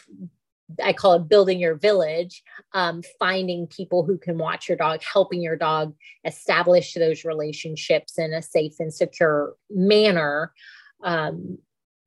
I 0.82 0.92
call 0.92 1.14
it 1.14 1.28
building 1.28 1.58
your 1.58 1.74
village, 1.74 2.44
um, 2.74 3.02
finding 3.18 3.66
people 3.66 4.04
who 4.04 4.18
can 4.18 4.38
watch 4.38 4.68
your 4.68 4.76
dog, 4.76 5.02
helping 5.02 5.42
your 5.42 5.56
dog 5.56 5.94
establish 6.24 6.94
those 6.94 7.24
relationships 7.24 8.18
in 8.18 8.32
a 8.32 8.42
safe 8.42 8.74
and 8.78 8.94
secure 8.94 9.54
manner. 9.68 10.52
Um, 11.02 11.58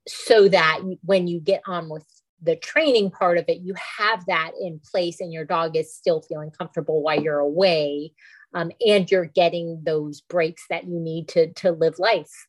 so 0.08 0.50
that 0.50 0.82
when 1.04 1.28
you 1.28 1.40
get 1.40 1.62
on 1.66 1.90
with 1.90 2.06
the 2.44 2.56
training 2.56 3.12
part 3.12 3.38
of 3.38 3.46
it, 3.48 3.62
you 3.62 3.74
have 3.98 4.26
that 4.26 4.52
in 4.60 4.80
place 4.80 5.22
and 5.22 5.32
your 5.32 5.46
dog 5.46 5.76
is 5.76 5.96
still 5.96 6.22
feeling 6.22 6.52
comfortable 6.52 7.02
while 7.02 7.22
you're 7.22 7.40
away. 7.40 8.14
Um, 8.56 8.72
and 8.86 9.10
you're 9.10 9.26
getting 9.26 9.82
those 9.84 10.22
breaks 10.22 10.66
that 10.70 10.84
you 10.84 11.00
need 11.00 11.28
to 11.30 11.52
to 11.54 11.72
live 11.72 11.98
life. 11.98 12.48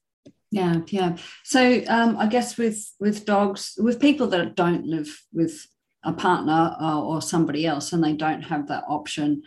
Yeah, 0.50 0.82
yeah. 0.88 1.16
So 1.42 1.82
um, 1.88 2.18
I 2.18 2.26
guess 2.26 2.58
with 2.58 2.92
with 3.00 3.24
dogs, 3.24 3.74
with 3.78 4.00
people 4.00 4.26
that 4.28 4.54
don't 4.54 4.86
live 4.86 5.08
with 5.32 5.66
a 6.04 6.12
partner 6.12 6.76
or, 6.78 7.16
or 7.16 7.22
somebody 7.22 7.66
else, 7.66 7.92
and 7.92 8.04
they 8.04 8.12
don't 8.12 8.42
have 8.42 8.68
that 8.68 8.84
option, 8.86 9.42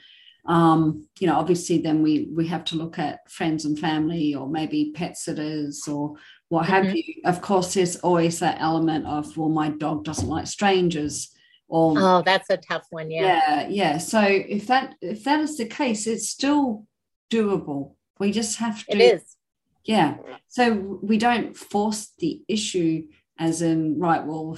um, 0.47 1.07
you 1.19 1.27
know, 1.27 1.35
obviously 1.35 1.77
then 1.77 2.01
we 2.01 2.27
we 2.33 2.47
have 2.47 2.65
to 2.65 2.75
look 2.75 2.97
at 2.97 3.29
friends 3.29 3.65
and 3.65 3.77
family, 3.77 4.33
or 4.33 4.49
maybe 4.49 4.91
pet 4.95 5.17
sitters, 5.17 5.87
or 5.87 6.15
what 6.49 6.65
have 6.67 6.85
mm-hmm. 6.85 6.95
you. 6.95 7.13
Of 7.25 7.41
course, 7.41 7.73
there's 7.73 7.97
always 7.97 8.39
that 8.39 8.57
element 8.59 9.05
of, 9.05 9.35
well, 9.37 9.49
my 9.49 9.69
dog 9.69 10.03
doesn't 10.03 10.27
like 10.27 10.47
strangers. 10.47 11.33
Or, 11.67 11.95
oh, 11.97 12.21
that's 12.25 12.49
a 12.49 12.57
tough 12.57 12.85
one. 12.89 13.11
Yeah. 13.11 13.21
Yeah. 13.47 13.67
Yeah. 13.67 13.97
So 13.97 14.21
if 14.21 14.67
that 14.67 14.95
if 15.01 15.25
that 15.25 15.41
is 15.41 15.57
the 15.57 15.65
case, 15.65 16.07
it's 16.07 16.29
still 16.29 16.85
doable. 17.29 17.95
We 18.19 18.31
just 18.31 18.57
have 18.59 18.85
to. 18.85 18.97
It 18.97 19.15
is. 19.15 19.35
Yeah. 19.83 20.17
So 20.47 20.99
we 21.01 21.17
don't 21.17 21.55
force 21.55 22.13
the 22.19 22.41
issue 22.47 23.07
as 23.39 23.61
in, 23.61 23.99
right, 23.99 24.25
well, 24.25 24.57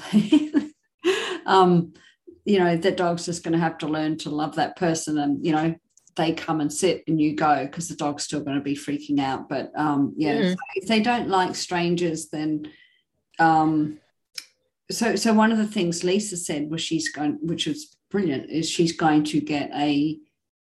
um, 1.46 1.94
you 2.46 2.60
know, 2.60 2.78
the 2.78 2.92
dog's 2.92 3.26
just 3.26 3.44
going 3.44 3.54
to 3.54 3.60
have 3.60 3.78
to 3.80 3.88
learn 3.88 4.18
to 4.20 4.30
love 4.30 4.56
that 4.56 4.76
person 4.76 5.18
and, 5.18 5.46
you 5.46 5.52
know, 5.52 5.76
they 6.20 6.34
come 6.34 6.60
and 6.60 6.72
sit 6.72 7.02
and 7.08 7.20
you 7.20 7.34
go 7.34 7.66
because 7.66 7.88
the 7.88 7.96
dog's 7.96 8.26
still 8.26 8.42
going 8.42 8.58
to 8.58 8.64
be 8.64 8.76
freaking 8.76 9.22
out. 9.22 9.48
But 9.48 9.72
um, 9.74 10.14
yeah, 10.18 10.36
mm. 10.36 10.58
if 10.76 10.86
they 10.86 11.00
don't 11.00 11.30
like 11.30 11.56
strangers, 11.56 12.28
then 12.28 12.70
um, 13.40 14.00
so 14.92 15.16
so 15.16 15.34
one 15.34 15.54
of 15.54 15.58
the 15.58 15.68
things 15.68 16.04
Lisa 16.04 16.36
said 16.36 16.70
was 16.70 16.82
she's 16.82 17.10
going, 17.10 17.40
which 17.42 17.68
was 17.68 17.96
brilliant, 18.12 18.50
is 18.50 18.70
she's 18.70 18.92
going 18.92 19.24
to 19.26 19.40
get 19.40 19.72
a 19.74 20.20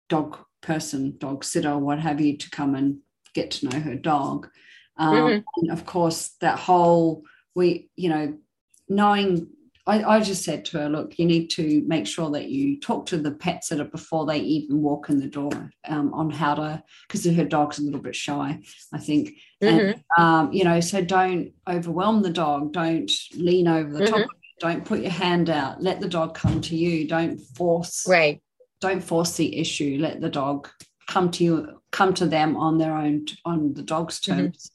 dog 0.09 0.37
person, 0.63 1.17
dog 1.19 1.45
sitter, 1.45 1.79
what 1.79 2.01
have 2.01 2.21
you, 2.21 2.37
to 2.37 2.51
come 2.51 2.75
and 2.75 2.99
get 3.33 3.53
to 3.53 3.69
know 3.69 3.79
her 3.79 3.95
dog. 3.95 4.49
Um, 4.97 5.15
mm-hmm. 5.15 5.61
And 5.63 5.71
of 5.71 5.87
course, 5.87 6.31
that 6.41 6.59
whole 6.59 7.23
we, 7.55 7.89
you 7.95 8.09
know, 8.09 8.37
knowing 8.89 9.47
I, 9.87 10.17
I, 10.17 10.21
just 10.21 10.43
said 10.43 10.65
to 10.67 10.79
her, 10.79 10.89
look, 10.89 11.17
you 11.19 11.27
need 11.27 11.49
to 11.51 11.83
make 11.87 12.07
sure 12.07 12.31
that 12.33 12.49
you 12.49 12.81
talk 12.81 13.07
to 13.07 13.19
the 13.19 13.31
pet 13.31 13.65
sitter 13.65 13.85
before 13.85 14.27
they 14.27 14.39
even 14.39 14.83
walk 14.83 15.09
in 15.11 15.21
the 15.21 15.29
door 15.29 15.71
um, 15.87 16.13
on 16.13 16.31
how 16.31 16.55
to, 16.55 16.83
because 17.07 17.25
her 17.25 17.45
dog's 17.45 17.79
a 17.79 17.83
little 17.83 18.01
bit 18.01 18.17
shy, 18.17 18.61
I 18.93 18.99
think. 18.99 19.35
Mm-hmm. 19.63 19.79
And, 19.79 20.05
um, 20.19 20.53
you 20.53 20.65
know, 20.65 20.81
so 20.81 21.03
don't 21.03 21.53
overwhelm 21.69 22.23
the 22.23 22.31
dog. 22.31 22.73
Don't 22.73 23.11
lean 23.37 23.69
over 23.69 23.93
the 23.93 24.05
mm-hmm. 24.05 24.23
top. 24.23 24.31
Don't 24.59 24.85
put 24.85 25.01
your 25.01 25.13
hand 25.13 25.51
out. 25.51 25.83
Let 25.83 26.01
the 26.01 26.09
dog 26.09 26.35
come 26.35 26.61
to 26.63 26.77
you. 26.77 27.07
Don't 27.07 27.39
force. 27.39 28.07
Right. 28.09 28.43
Don't 28.81 29.03
force 29.03 29.37
the 29.37 29.57
issue. 29.57 29.99
Let 30.01 30.21
the 30.21 30.31
dog 30.31 30.69
come 31.07 31.31
to 31.31 31.45
you, 31.45 31.83
come 31.93 32.13
to 32.15 32.27
them 32.27 32.57
on 32.57 32.79
their 32.79 32.97
own, 32.97 33.27
on 33.45 33.75
the 33.75 33.83
dog's 33.83 34.19
mm-hmm. 34.21 34.41
terms. 34.41 34.71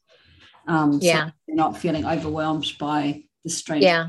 Mm-hmm. 0.68 0.74
Um, 0.74 1.00
yeah. 1.02 1.28
So 1.28 1.32
not 1.50 1.78
feeling 1.78 2.06
overwhelmed 2.06 2.72
by 2.80 3.24
the 3.44 3.50
stranger. 3.50 3.88
Yeah. 3.88 4.08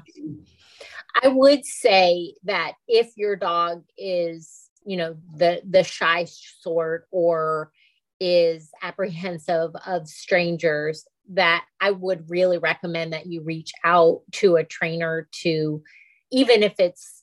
I 1.21 1.29
would 1.29 1.65
say 1.65 2.35
that 2.45 2.73
if 2.89 3.13
your 3.17 3.37
dog 3.37 3.85
is, 3.99 4.69
you 4.85 4.97
know, 4.97 5.17
the 5.37 5.63
the 5.69 5.85
shy 5.85 6.27
sort 6.61 7.07
or 7.11 7.73
is 8.21 8.71
apprehensive 8.83 9.73
of 9.87 10.09
strangers, 10.09 11.07
that 11.31 11.65
I 11.81 11.91
would 11.91 12.31
really 12.31 12.59
recommend 12.59 13.13
that 13.13 13.27
you 13.27 13.43
reach 13.43 13.73
out 13.85 14.23
to 14.33 14.57
a 14.57 14.65
trainer 14.65 15.29
to 15.43 15.83
even 16.31 16.63
if 16.63 16.75
it's 16.79 17.23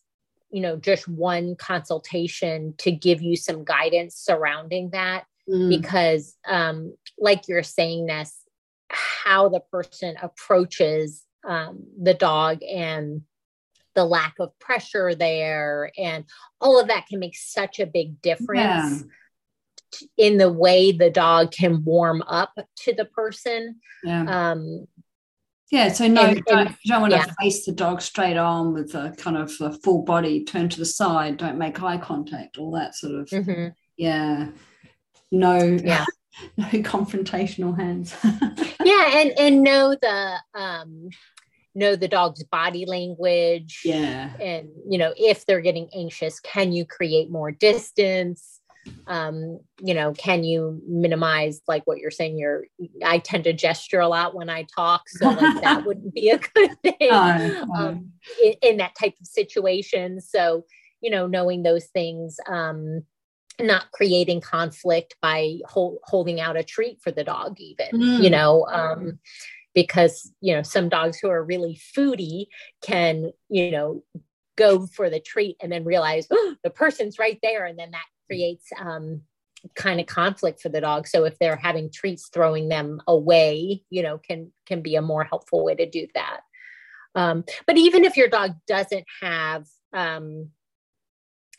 you 0.51 0.61
know 0.61 0.77
just 0.77 1.07
one 1.07 1.55
consultation 1.55 2.73
to 2.79 2.91
give 2.91 3.21
you 3.21 3.35
some 3.35 3.63
guidance 3.63 4.15
surrounding 4.15 4.89
that 4.91 5.25
mm. 5.47 5.69
because 5.69 6.35
um 6.47 6.95
like 7.19 7.47
you're 7.47 7.61
saying 7.63 8.07
this 8.07 8.35
how 8.89 9.49
the 9.49 9.59
person 9.59 10.15
approaches 10.21 11.23
um, 11.47 11.83
the 12.01 12.13
dog 12.13 12.61
and 12.63 13.21
the 13.95 14.05
lack 14.05 14.35
of 14.39 14.57
pressure 14.59 15.15
there 15.15 15.91
and 15.97 16.25
all 16.61 16.79
of 16.79 16.87
that 16.87 17.07
can 17.07 17.19
make 17.19 17.35
such 17.35 17.79
a 17.79 17.85
big 17.85 18.21
difference 18.21 19.03
yeah. 19.03 20.07
in 20.17 20.37
the 20.37 20.51
way 20.51 20.91
the 20.91 21.09
dog 21.09 21.51
can 21.51 21.83
warm 21.83 22.21
up 22.23 22.53
to 22.75 22.93
the 22.93 23.05
person 23.05 23.75
yeah. 24.03 24.51
um 24.51 24.87
yeah, 25.71 25.91
so 25.91 26.07
no, 26.07 26.23
and, 26.23 26.37
you, 26.37 26.43
don't, 26.47 26.69
you 26.83 26.91
don't 26.91 27.01
want 27.01 27.13
yeah. 27.13 27.25
to 27.25 27.35
face 27.39 27.65
the 27.65 27.71
dog 27.71 28.01
straight 28.01 28.37
on 28.37 28.73
with 28.73 28.95
a 28.95 29.13
kind 29.17 29.37
of 29.37 29.53
a 29.61 29.71
full 29.71 30.01
body, 30.01 30.43
turn 30.43 30.67
to 30.67 30.79
the 30.79 30.85
side, 30.85 31.37
don't 31.37 31.59
make 31.59 31.81
eye 31.83 31.97
contact, 31.97 32.57
all 32.57 32.71
that 32.71 32.95
sort 32.95 33.13
of. 33.13 33.29
Mm-hmm. 33.29 33.67
Yeah, 33.95 34.49
no, 35.31 35.57
yeah, 35.57 36.05
no 36.57 36.65
confrontational 36.65 37.77
hands. 37.77 38.15
yeah, 38.83 39.19
and 39.19 39.31
and 39.37 39.61
know 39.61 39.95
the 40.01 40.37
um, 40.55 41.09
know 41.75 41.95
the 41.95 42.07
dog's 42.07 42.43
body 42.43 42.85
language 42.85 43.81
yeah. 43.85 44.31
and 44.39 44.69
you 44.89 44.97
know 44.97 45.13
if 45.17 45.45
they're 45.45 45.61
getting 45.61 45.89
anxious 45.95 46.39
can 46.39 46.71
you 46.71 46.85
create 46.85 47.29
more 47.29 47.51
distance? 47.51 48.59
Um 49.07 49.59
you 49.81 49.93
know 49.93 50.13
can 50.13 50.43
you 50.43 50.81
minimize 50.87 51.61
like 51.67 51.85
what 51.85 51.99
you're 51.99 52.09
saying 52.09 52.39
you're 52.39 52.63
i 53.05 53.19
tend 53.19 53.43
to 53.43 53.53
gesture 53.53 53.99
a 53.99 54.07
lot 54.07 54.33
when 54.33 54.49
i 54.49 54.65
talk 54.75 55.07
so 55.07 55.29
like 55.29 55.61
that 55.61 55.85
wouldn't 55.85 56.13
be 56.13 56.29
a 56.29 56.39
good 56.39 56.71
thing 56.81 57.11
Um, 57.11 58.11
in, 58.43 58.53
in 58.61 58.77
that 58.77 58.95
type 58.95 59.13
of 59.19 59.27
situation. 59.27 60.21
So 60.21 60.65
you 61.01 61.09
know 61.09 61.27
knowing 61.27 61.63
those 61.63 61.85
things 61.87 62.37
um 62.47 63.03
not 63.61 63.91
creating 63.91 64.39
conflict 64.39 65.15
by 65.21 65.57
hold, 65.65 65.97
holding 66.03 66.39
out 66.39 66.55
a 66.55 66.63
treat 66.63 67.01
for 67.01 67.11
the 67.11 67.23
dog 67.23 67.59
even 67.59 67.87
mm. 67.93 68.23
you 68.23 68.29
know 68.29 68.65
um 68.67 69.19
because 69.73 70.31
you 70.41 70.53
know 70.53 70.63
some 70.63 70.89
dogs 70.89 71.19
who 71.19 71.29
are 71.29 71.43
really 71.43 71.79
foodie 71.95 72.47
can 72.81 73.31
you 73.49 73.71
know 73.71 74.03
go 74.57 74.85
for 74.87 75.09
the 75.09 75.19
treat 75.19 75.55
and 75.61 75.71
then 75.71 75.85
realize 75.85 76.27
oh, 76.31 76.55
the 76.63 76.69
person's 76.69 77.17
right 77.17 77.39
there. 77.41 77.65
And 77.65 77.79
then 77.79 77.91
that 77.91 78.05
creates 78.27 78.67
um, 78.77 79.21
kind 79.75 80.01
of 80.01 80.05
conflict 80.05 80.61
for 80.61 80.67
the 80.67 80.81
dog. 80.81 81.07
So 81.07 81.23
if 81.23 81.39
they're 81.39 81.55
having 81.55 81.89
treats 81.91 82.29
throwing 82.33 82.69
them 82.69 83.01
away 83.07 83.83
you 83.89 84.03
know 84.03 84.17
can 84.17 84.51
can 84.65 84.81
be 84.81 84.95
a 84.95 85.01
more 85.01 85.23
helpful 85.23 85.63
way 85.63 85.75
to 85.75 85.89
do 85.89 86.07
that. 86.15 86.41
Um, 87.15 87.43
but 87.65 87.77
even 87.77 88.05
if 88.05 88.17
your 88.17 88.27
dog 88.27 88.55
doesn't 88.67 89.05
have 89.21 89.65
um, 89.93 90.49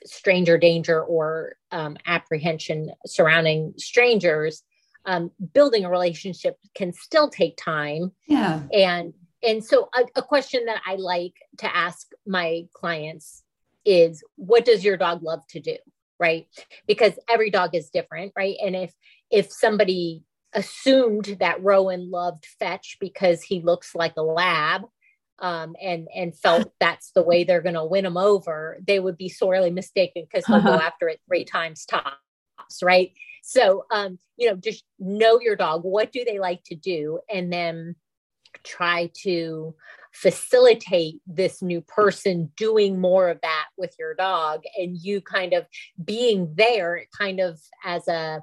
stranger 0.05 0.57
danger 0.57 1.02
or 1.02 1.57
um, 1.73 1.97
apprehension 2.07 2.93
surrounding 3.07 3.75
strangers 3.76 4.62
um, 5.07 5.30
building 5.54 5.85
a 5.85 5.90
relationship 5.90 6.59
can 6.75 6.92
still 6.92 7.28
take 7.28 7.57
time. 7.57 8.12
Yeah. 8.26 8.62
And 8.73 9.14
and 9.42 9.64
so 9.64 9.88
a, 9.95 10.21
a 10.21 10.23
question 10.23 10.66
that 10.66 10.83
i 10.87 10.97
like 10.97 11.33
to 11.57 11.75
ask 11.75 12.09
my 12.26 12.66
clients 12.75 13.42
is 13.87 14.23
what 14.37 14.66
does 14.66 14.85
your 14.85 14.99
dog 14.99 15.23
love 15.23 15.47
to 15.49 15.61
do? 15.61 15.76
Right? 16.19 16.47
Because 16.87 17.19
every 17.28 17.50
dog 17.50 17.75
is 17.75 17.90
different 17.90 18.33
right? 18.37 18.57
And 18.62 18.76
if 18.76 18.95
if 19.30 19.50
somebody 19.50 20.23
assumed 20.52 21.37
that 21.40 21.62
rowan 21.62 22.11
loved 22.11 22.45
fetch 22.59 22.97
because 23.00 23.42
he 23.42 23.61
looks 23.61 23.95
like 23.95 24.14
a 24.16 24.23
lab 24.23 24.83
um, 25.40 25.75
and 25.80 26.09
and 26.14 26.37
felt 26.37 26.73
that's 26.80 27.12
the 27.12 27.23
way 27.23 27.45
they're 27.45 27.62
going 27.62 27.75
to 27.75 27.85
win 27.85 28.07
him 28.07 28.16
over, 28.16 28.78
they 28.87 29.00
would 29.00 29.16
be 29.16 29.28
sorely 29.28 29.71
mistaken 29.71 30.26
because 30.30 30.45
they'll 30.47 30.57
uh-huh. 30.57 30.78
go 30.78 30.85
after 30.85 31.09
it 31.09 31.21
three 31.26 31.45
times 31.45 31.85
tops, 31.87 32.16
right? 32.82 33.12
So, 33.42 33.84
um, 33.90 34.18
you 34.36 34.48
know, 34.48 34.56
just 34.56 34.84
know 34.98 35.40
your 35.40 35.56
dog. 35.56 35.82
What 35.84 36.12
do 36.12 36.24
they 36.24 36.38
like 36.38 36.62
to 36.64 36.74
do, 36.74 37.20
and 37.32 37.52
then 37.52 37.96
try 38.64 39.10
to 39.22 39.74
facilitate 40.12 41.20
this 41.26 41.62
new 41.62 41.80
person 41.80 42.50
doing 42.56 43.00
more 43.00 43.28
of 43.28 43.40
that 43.42 43.66
with 43.76 43.94
your 43.98 44.14
dog, 44.14 44.62
and 44.76 44.96
you 44.96 45.20
kind 45.20 45.52
of 45.52 45.66
being 46.04 46.52
there, 46.56 47.04
kind 47.16 47.40
of 47.40 47.60
as 47.84 48.08
a 48.08 48.42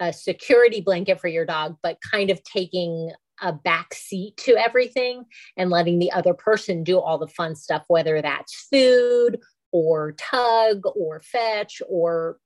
a 0.00 0.12
security 0.12 0.80
blanket 0.80 1.20
for 1.20 1.28
your 1.28 1.44
dog, 1.44 1.76
but 1.82 1.98
kind 2.00 2.30
of 2.30 2.42
taking 2.44 3.10
a 3.42 3.52
back 3.52 3.94
seat 3.94 4.36
to 4.36 4.56
everything 4.56 5.24
and 5.56 5.70
letting 5.70 5.98
the 5.98 6.12
other 6.12 6.34
person 6.34 6.84
do 6.84 6.98
all 6.98 7.18
the 7.18 7.26
fun 7.26 7.54
stuff, 7.56 7.84
whether 7.88 8.22
that's 8.22 8.68
food 8.70 9.40
or 9.72 10.12
tug 10.12 10.82
or 10.96 11.20
fetch 11.20 11.82
or 11.88 12.38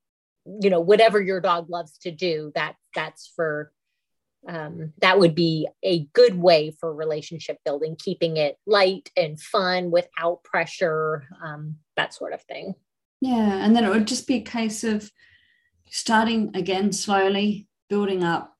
you 0.45 0.71
know 0.71 0.81
whatever 0.81 1.21
your 1.21 1.41
dog 1.41 1.71
loves 1.71 1.99
to 1.99 2.11
do 2.11 2.51
that 2.55 2.75
that's 2.95 3.33
for 3.35 3.73
um, 4.49 4.93
that 5.01 5.21
would 5.21 5.37
be 5.37 5.69
a 5.85 6.01
good 6.15 6.37
way 6.37 6.73
for 6.81 6.93
relationship 6.93 7.59
building 7.65 7.97
keeping 7.97 8.37
it 8.37 8.59
light 8.67 9.11
and 9.17 9.41
fun 9.41 9.93
without 9.93 10.43
pressure 10.43 11.29
um, 11.45 11.77
that 11.97 12.13
sort 12.13 12.33
of 12.33 12.43
thing. 12.43 12.75
Yeah 13.21 13.65
and 13.65 13.77
then 13.77 13.85
it 13.85 13.91
would 13.91 14.09
just 14.09 14.27
be 14.27 14.37
a 14.37 14.41
case 14.41 14.83
of 14.83 15.11
starting 15.91 16.51
again 16.55 16.93
slowly 16.93 17.69
building 17.89 18.25
up 18.25 18.53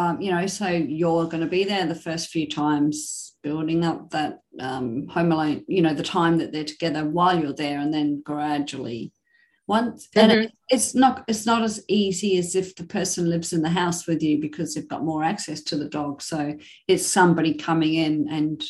um, 0.00 0.18
you 0.20 0.30
know, 0.30 0.46
so 0.46 0.66
you're 0.68 1.26
going 1.26 1.42
to 1.42 1.46
be 1.46 1.64
there 1.64 1.84
the 1.86 1.94
first 1.94 2.28
few 2.28 2.48
times, 2.48 3.34
building 3.42 3.84
up 3.84 4.08
that 4.10 4.38
um, 4.58 5.06
home 5.08 5.30
alone, 5.30 5.64
you 5.68 5.82
know, 5.82 5.92
the 5.92 6.02
time 6.02 6.38
that 6.38 6.52
they're 6.52 6.64
together 6.64 7.04
while 7.04 7.38
you're 7.38 7.52
there, 7.52 7.80
and 7.80 7.92
then 7.92 8.22
gradually, 8.24 9.12
once, 9.70 10.08
mm-hmm. 10.08 10.30
and 10.30 10.32
it, 10.32 10.52
it's 10.68 10.94
not 10.94 11.24
it's 11.28 11.46
not 11.46 11.62
as 11.62 11.82
easy 11.88 12.36
as 12.38 12.54
if 12.54 12.74
the 12.74 12.84
person 12.84 13.30
lives 13.30 13.52
in 13.52 13.62
the 13.62 13.70
house 13.70 14.06
with 14.06 14.22
you 14.22 14.40
because 14.40 14.74
they've 14.74 14.88
got 14.88 15.04
more 15.04 15.22
access 15.22 15.62
to 15.62 15.76
the 15.76 15.88
dog. 15.88 16.20
So 16.20 16.58
it's 16.88 17.06
somebody 17.06 17.54
coming 17.54 17.94
in 17.94 18.28
and 18.28 18.62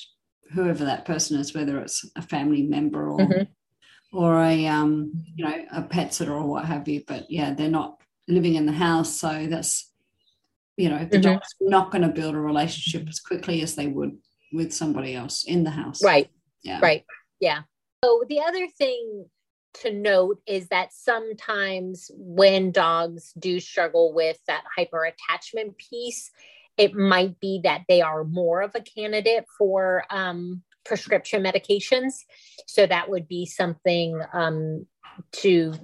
whoever 0.52 0.85
that 0.85 1.07
person 1.07 1.40
is, 1.40 1.54
whether 1.54 1.78
it's 1.80 2.09
a 2.16 2.23
family 2.23 2.62
member 2.62 3.09
or 3.09 3.19
mm-hmm. 3.19 4.16
or 4.16 4.42
a 4.42 4.66
um, 4.66 5.12
you 5.35 5.45
know 5.45 5.64
a 5.73 5.83
pet 5.83 6.14
sitter 6.14 6.35
or 6.35 6.47
what 6.47 6.66
have 6.66 6.87
you. 6.87 7.02
But 7.07 7.30
yeah, 7.30 7.54
they're 7.54 7.69
not 7.69 8.00
living 8.28 8.54
in 8.54 8.66
the 8.66 8.73
house, 8.73 9.19
so 9.19 9.47
that's 9.49 9.90
you 10.76 10.90
know 10.90 10.99
the 10.99 11.19
mm-hmm. 11.19 11.33
dog's 11.33 11.54
not 11.61 11.90
going 11.90 12.02
to 12.02 12.09
build 12.09 12.35
a 12.35 12.40
relationship 12.40 13.09
as 13.09 13.21
quickly 13.21 13.62
as 13.62 13.75
they 13.75 13.87
would 13.87 14.19
with 14.52 14.73
somebody 14.73 15.14
else 15.14 15.45
in 15.45 15.62
the 15.62 15.71
house 15.71 16.02
right 16.02 16.28
yeah 16.64 16.80
right 16.83 17.04
yeah 17.38 17.61
so 18.02 18.25
the 18.28 18.40
other 18.40 18.66
thing 18.78 19.26
to 19.72 19.92
note 19.92 20.40
is 20.46 20.68
that 20.68 20.92
sometimes 20.92 22.10
when 22.14 22.72
dogs 22.72 23.32
do 23.38 23.60
struggle 23.60 24.12
with 24.12 24.38
that 24.46 24.64
hyper 24.76 25.04
attachment 25.04 25.76
piece 25.78 26.30
it 26.80 26.94
might 26.94 27.38
be 27.40 27.60
that 27.62 27.82
they 27.88 28.00
are 28.00 28.24
more 28.24 28.62
of 28.62 28.74
a 28.74 28.80
candidate 28.80 29.44
for 29.59 30.04
um, 30.09 30.62
prescription 30.85 31.42
medications. 31.42 32.24
So 32.66 32.87
that 32.87 33.11
would 33.11 33.28
be 33.28 33.44
something 33.44 34.18
um, 34.33 34.87
to 35.33 35.74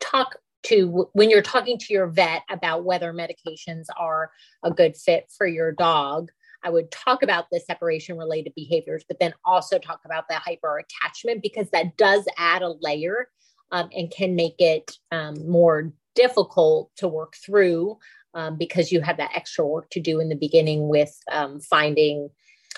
talk 0.00 0.36
to 0.64 1.08
when 1.12 1.30
you're 1.30 1.42
talking 1.42 1.78
to 1.78 1.92
your 1.92 2.08
vet 2.08 2.42
about 2.50 2.84
whether 2.84 3.12
medications 3.12 3.86
are 3.96 4.32
a 4.64 4.70
good 4.72 4.96
fit 4.96 5.30
for 5.36 5.46
your 5.46 5.70
dog 5.70 6.30
i 6.62 6.70
would 6.70 6.90
talk 6.90 7.22
about 7.22 7.46
the 7.50 7.60
separation 7.60 8.16
related 8.16 8.52
behaviors 8.54 9.04
but 9.08 9.18
then 9.20 9.34
also 9.44 9.78
talk 9.78 10.00
about 10.04 10.24
the 10.28 10.34
hyper 10.34 10.78
attachment 10.78 11.42
because 11.42 11.68
that 11.70 11.96
does 11.96 12.26
add 12.36 12.62
a 12.62 12.74
layer 12.80 13.28
um, 13.70 13.88
and 13.96 14.10
can 14.10 14.36
make 14.36 14.56
it 14.58 14.92
um, 15.12 15.48
more 15.48 15.92
difficult 16.14 16.90
to 16.96 17.08
work 17.08 17.34
through 17.44 17.98
um, 18.34 18.56
because 18.58 18.92
you 18.92 19.00
have 19.00 19.16
that 19.16 19.30
extra 19.34 19.66
work 19.66 19.88
to 19.90 20.00
do 20.00 20.20
in 20.20 20.28
the 20.28 20.36
beginning 20.36 20.88
with 20.88 21.16
um, 21.30 21.60
finding 21.60 22.28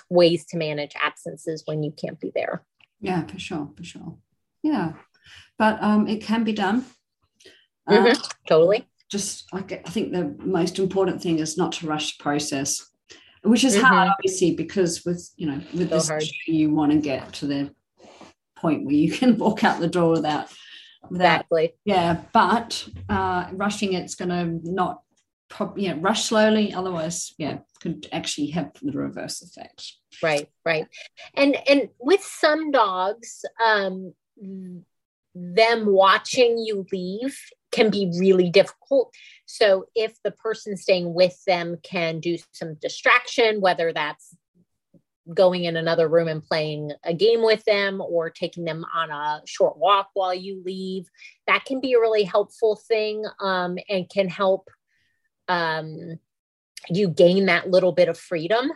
ways 0.08 0.44
to 0.46 0.56
manage 0.56 0.92
absences 1.00 1.62
when 1.66 1.82
you 1.82 1.92
can't 1.92 2.20
be 2.20 2.30
there 2.34 2.64
yeah 3.00 3.26
for 3.26 3.38
sure 3.38 3.70
for 3.76 3.84
sure 3.84 4.16
yeah 4.62 4.92
but 5.58 5.80
um, 5.82 6.06
it 6.06 6.20
can 6.20 6.44
be 6.44 6.52
done 6.52 6.84
Mm-hmm. 7.88 8.06
Uh, 8.06 8.28
totally. 8.48 8.86
Just 9.10 9.46
I, 9.52 9.58
I 9.58 9.90
think 9.90 10.12
the 10.12 10.34
most 10.38 10.78
important 10.78 11.22
thing 11.22 11.38
is 11.38 11.56
not 11.56 11.72
to 11.72 11.86
rush 11.86 12.16
the 12.16 12.22
process, 12.22 12.90
which 13.44 13.64
is 13.64 13.76
mm-hmm. 13.76 13.84
hard, 13.84 14.10
obviously, 14.10 14.54
because 14.54 15.04
with 15.04 15.30
you 15.36 15.46
know 15.46 15.60
with 15.72 15.90
so 15.90 15.96
this 15.96 16.08
hard. 16.08 16.24
you 16.46 16.70
want 16.70 16.92
to 16.92 16.98
get 16.98 17.32
to 17.34 17.46
the 17.46 17.74
point 18.56 18.84
where 18.84 18.94
you 18.94 19.12
can 19.18 19.38
walk 19.38 19.64
out 19.64 19.80
the 19.80 19.88
door 19.88 20.10
without 20.10 20.48
without 21.10 21.36
exactly. 21.36 21.74
yeah. 21.84 22.22
But 22.32 22.88
uh, 23.08 23.48
rushing 23.52 23.92
it's 23.92 24.14
going 24.14 24.30
to 24.30 24.70
not 24.70 25.02
prob- 25.48 25.78
yeah 25.78 25.94
rush 25.98 26.24
slowly, 26.24 26.72
otherwise 26.72 27.34
yeah 27.38 27.58
could 27.80 28.08
actually 28.12 28.48
have 28.48 28.72
the 28.82 28.92
reverse 28.92 29.42
effect. 29.42 29.92
Right, 30.22 30.48
right, 30.64 30.86
and 31.34 31.56
and 31.68 31.88
with 32.00 32.22
some 32.22 32.70
dogs. 32.70 33.44
um 33.64 34.14
them 35.34 35.86
watching 35.86 36.58
you 36.58 36.86
leave 36.92 37.36
can 37.74 37.90
be 37.90 38.12
really 38.18 38.50
difficult. 38.50 39.12
So, 39.46 39.86
if 39.94 40.14
the 40.22 40.30
person 40.30 40.76
staying 40.76 41.12
with 41.12 41.42
them 41.44 41.76
can 41.82 42.20
do 42.20 42.38
some 42.52 42.74
distraction, 42.74 43.60
whether 43.60 43.92
that's 43.92 44.34
going 45.32 45.64
in 45.64 45.76
another 45.76 46.06
room 46.06 46.28
and 46.28 46.44
playing 46.44 46.92
a 47.02 47.14
game 47.14 47.42
with 47.42 47.64
them 47.64 48.00
or 48.00 48.28
taking 48.30 48.64
them 48.64 48.84
on 48.94 49.10
a 49.10 49.40
short 49.46 49.76
walk 49.78 50.10
while 50.14 50.34
you 50.34 50.62
leave, 50.64 51.08
that 51.46 51.64
can 51.64 51.80
be 51.80 51.94
a 51.94 52.00
really 52.00 52.24
helpful 52.24 52.76
thing 52.76 53.24
um, 53.40 53.76
and 53.88 54.08
can 54.08 54.28
help 54.28 54.68
um, 55.48 56.18
you 56.90 57.08
gain 57.08 57.46
that 57.46 57.70
little 57.70 57.92
bit 57.92 58.08
of 58.08 58.18
freedom 58.18 58.70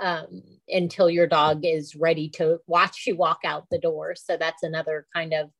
um, 0.00 0.42
until 0.68 1.08
your 1.08 1.26
dog 1.26 1.64
is 1.64 1.96
ready 1.96 2.28
to 2.28 2.58
watch 2.66 3.04
you 3.06 3.16
walk 3.16 3.40
out 3.44 3.66
the 3.70 3.78
door. 3.78 4.14
So, 4.14 4.36
that's 4.36 4.62
another 4.62 5.06
kind 5.12 5.32
of 5.32 5.50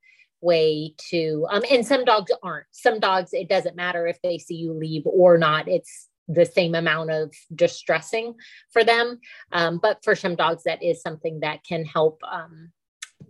way 0.45 0.95
to 1.11 1.47
um 1.51 1.63
and 1.71 1.87
some 1.87 2.05
dogs 2.05 2.31
aren't. 2.43 2.67
Some 2.71 3.01
dogs 3.01 3.31
it 3.33 3.49
doesn't 3.49 3.77
matter 3.77 4.07
if 4.07 4.21
they 4.23 4.39
see 4.39 4.55
you 4.55 4.73
leave 4.73 5.03
or 5.07 5.39
not. 5.39 5.67
It's 5.69 6.09
the 6.29 6.47
same 6.47 6.75
amount 6.75 7.11
of 7.11 7.35
distressing 7.55 8.35
for 8.71 8.85
them. 8.85 9.21
Um, 9.53 9.79
but 9.83 10.03
for 10.05 10.15
some 10.15 10.37
dogs 10.37 10.65
that 10.65 10.83
is 10.83 11.03
something 11.03 11.41
that 11.41 11.65
can 11.65 11.85
help 11.85 12.21
um, 12.31 12.71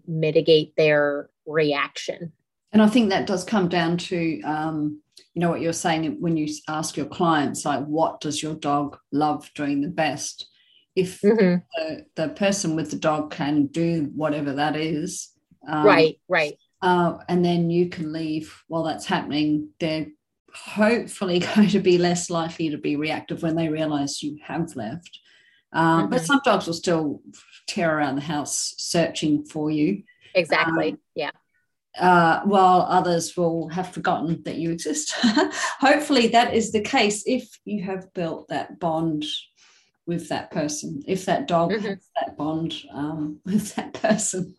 mitigate 0.06 0.74
their 0.76 1.30
reaction. 1.46 2.32
And 2.72 2.82
i 2.82 2.88
think 2.88 3.10
that 3.10 3.26
does 3.26 3.44
come 3.44 3.68
down 3.68 3.98
to 3.98 4.42
um, 4.42 5.00
you 5.34 5.40
know 5.40 5.50
what 5.50 5.60
you're 5.60 5.72
saying 5.72 6.20
when 6.20 6.36
you 6.36 6.52
ask 6.68 6.96
your 6.96 7.06
clients 7.06 7.64
like 7.64 7.84
what 7.84 8.20
does 8.20 8.42
your 8.42 8.54
dog 8.54 8.98
love 9.12 9.50
doing 9.54 9.80
the 9.80 9.88
best? 9.88 10.48
If 10.96 11.20
mm-hmm. 11.20 11.56
the, 11.76 12.06
the 12.14 12.28
person 12.30 12.76
with 12.76 12.90
the 12.90 12.96
dog 12.96 13.32
can 13.32 13.66
do 13.66 14.12
whatever 14.14 14.52
that 14.54 14.76
is 14.76 15.30
um, 15.68 15.84
right 15.84 16.20
right 16.28 16.56
uh, 16.84 17.16
and 17.30 17.42
then 17.42 17.70
you 17.70 17.88
can 17.88 18.12
leave 18.12 18.62
while 18.68 18.82
that's 18.82 19.06
happening, 19.06 19.70
they're 19.80 20.06
hopefully 20.52 21.38
going 21.54 21.68
to 21.68 21.80
be 21.80 21.96
less 21.96 22.28
likely 22.28 22.68
to 22.68 22.76
be 22.76 22.96
reactive 22.96 23.42
when 23.42 23.56
they 23.56 23.70
realize 23.70 24.22
you 24.22 24.38
have 24.42 24.76
left. 24.76 25.18
Um, 25.72 26.02
mm-hmm. 26.02 26.10
But 26.10 26.26
some 26.26 26.42
dogs 26.44 26.66
will 26.66 26.74
still 26.74 27.22
tear 27.66 27.96
around 27.96 28.16
the 28.16 28.20
house 28.20 28.74
searching 28.76 29.46
for 29.46 29.70
you. 29.70 30.02
Exactly. 30.34 30.92
Um, 30.92 30.98
yeah. 31.14 31.30
Uh, 31.98 32.42
while 32.42 32.82
others 32.82 33.34
will 33.34 33.68
have 33.68 33.94
forgotten 33.94 34.42
that 34.42 34.56
you 34.56 34.70
exist. 34.70 35.14
Hopefully, 35.80 36.28
that 36.28 36.52
is 36.52 36.70
the 36.70 36.82
case 36.82 37.22
if 37.24 37.48
you 37.64 37.82
have 37.84 38.12
built 38.12 38.48
that 38.48 38.78
bond 38.78 39.24
with 40.04 40.28
that 40.28 40.50
person, 40.50 41.02
if 41.06 41.24
that 41.24 41.48
dog 41.48 41.70
mm-hmm. 41.70 41.86
has 41.86 42.10
that 42.20 42.36
bond 42.36 42.74
um, 42.92 43.40
with 43.46 43.74
that 43.76 43.94
person. 43.94 44.54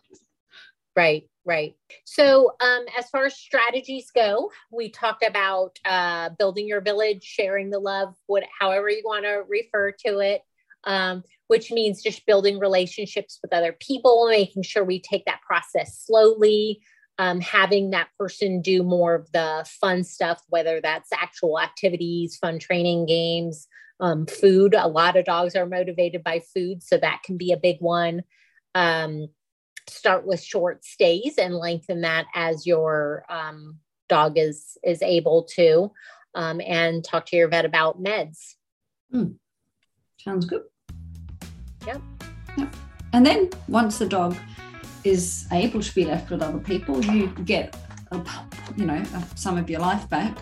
Right. 0.96 1.30
Right. 1.46 1.76
So, 2.06 2.56
um, 2.60 2.86
as 2.98 3.08
far 3.12 3.26
as 3.26 3.38
strategies 3.38 4.10
go, 4.10 4.52
we 4.72 4.90
talked 4.90 5.24
about 5.24 5.78
uh, 5.86 6.30
building 6.40 6.68
your 6.68 6.82
village, 6.82 7.24
sharing 7.24 7.70
the 7.70 7.78
love, 7.78 8.16
what, 8.26 8.44
however 8.60 8.90
you 8.90 9.04
want 9.06 9.26
to 9.26 9.44
refer 9.48 9.92
to 10.08 10.20
it, 10.20 10.42
um, 10.86 11.24
which 11.48 11.72
means 11.72 12.02
just 12.02 12.26
building 12.26 12.58
relationships 12.58 13.38
with 13.44 13.54
other 13.54 13.74
people, 13.74 14.28
making 14.28 14.64
sure 14.64 14.84
we 14.84 15.00
take 15.00 15.26
that 15.26 15.42
process 15.46 16.04
slowly, 16.04 16.82
um, 17.20 17.40
having 17.42 17.92
that 17.92 18.10
person 18.18 18.64
do 18.64 18.82
more 18.82 19.14
of 19.14 19.32
the 19.32 19.68
fun 19.80 20.04
stuff, 20.04 20.42
whether 20.50 20.82
that's 20.82 21.14
actual 21.14 21.60
activities, 21.60 22.38
fun 22.38 22.58
training 22.58 23.06
games, 23.06 23.68
um, 24.00 24.26
food. 24.26 24.74
A 24.74 24.88
lot 24.88 25.16
of 25.16 25.26
dogs 25.26 25.56
are 25.56 25.68
motivated 25.68 26.24
by 26.24 26.42
food, 26.56 26.82
so 26.82 26.98
that 26.98 27.22
can 27.24 27.38
be 27.38 27.52
a 27.52 27.58
big 27.58 27.78
one. 27.82 28.24
Um, 28.74 29.28
start 29.88 30.26
with 30.26 30.42
short 30.42 30.86
stays 30.86 31.38
and 31.38 31.56
lengthen 31.56 32.02
that 32.02 32.26
as 32.34 32.66
your 32.66 33.26
um, 33.30 33.80
dog 34.10 34.38
is 34.38 34.78
is 34.84 35.02
able 35.02 35.44
to, 35.56 35.92
um, 36.36 36.62
and 36.62 37.04
talk 37.04 37.26
to 37.28 37.36
your 37.36 37.48
vet 37.48 37.66
about 37.66 38.02
meds. 38.02 38.56
Mm. 39.14 39.36
Sounds 40.18 40.46
good. 40.46 40.64
Yep. 41.86 42.02
yep. 42.58 42.76
And 43.14 43.26
then 43.26 43.50
once 43.68 44.00
the 44.00 44.08
dog 44.08 44.36
is 45.04 45.48
able 45.52 45.82
to 45.82 45.96
be 45.96 46.04
left 46.06 46.32
with 46.32 46.42
other 46.42 46.60
people, 46.60 47.04
you 47.06 47.28
get, 47.46 47.78
a, 48.12 48.22
you 48.76 48.86
know, 48.86 49.04
some 49.36 49.58
of 49.58 49.70
your 49.70 49.80
life 49.80 50.10
back, 50.10 50.36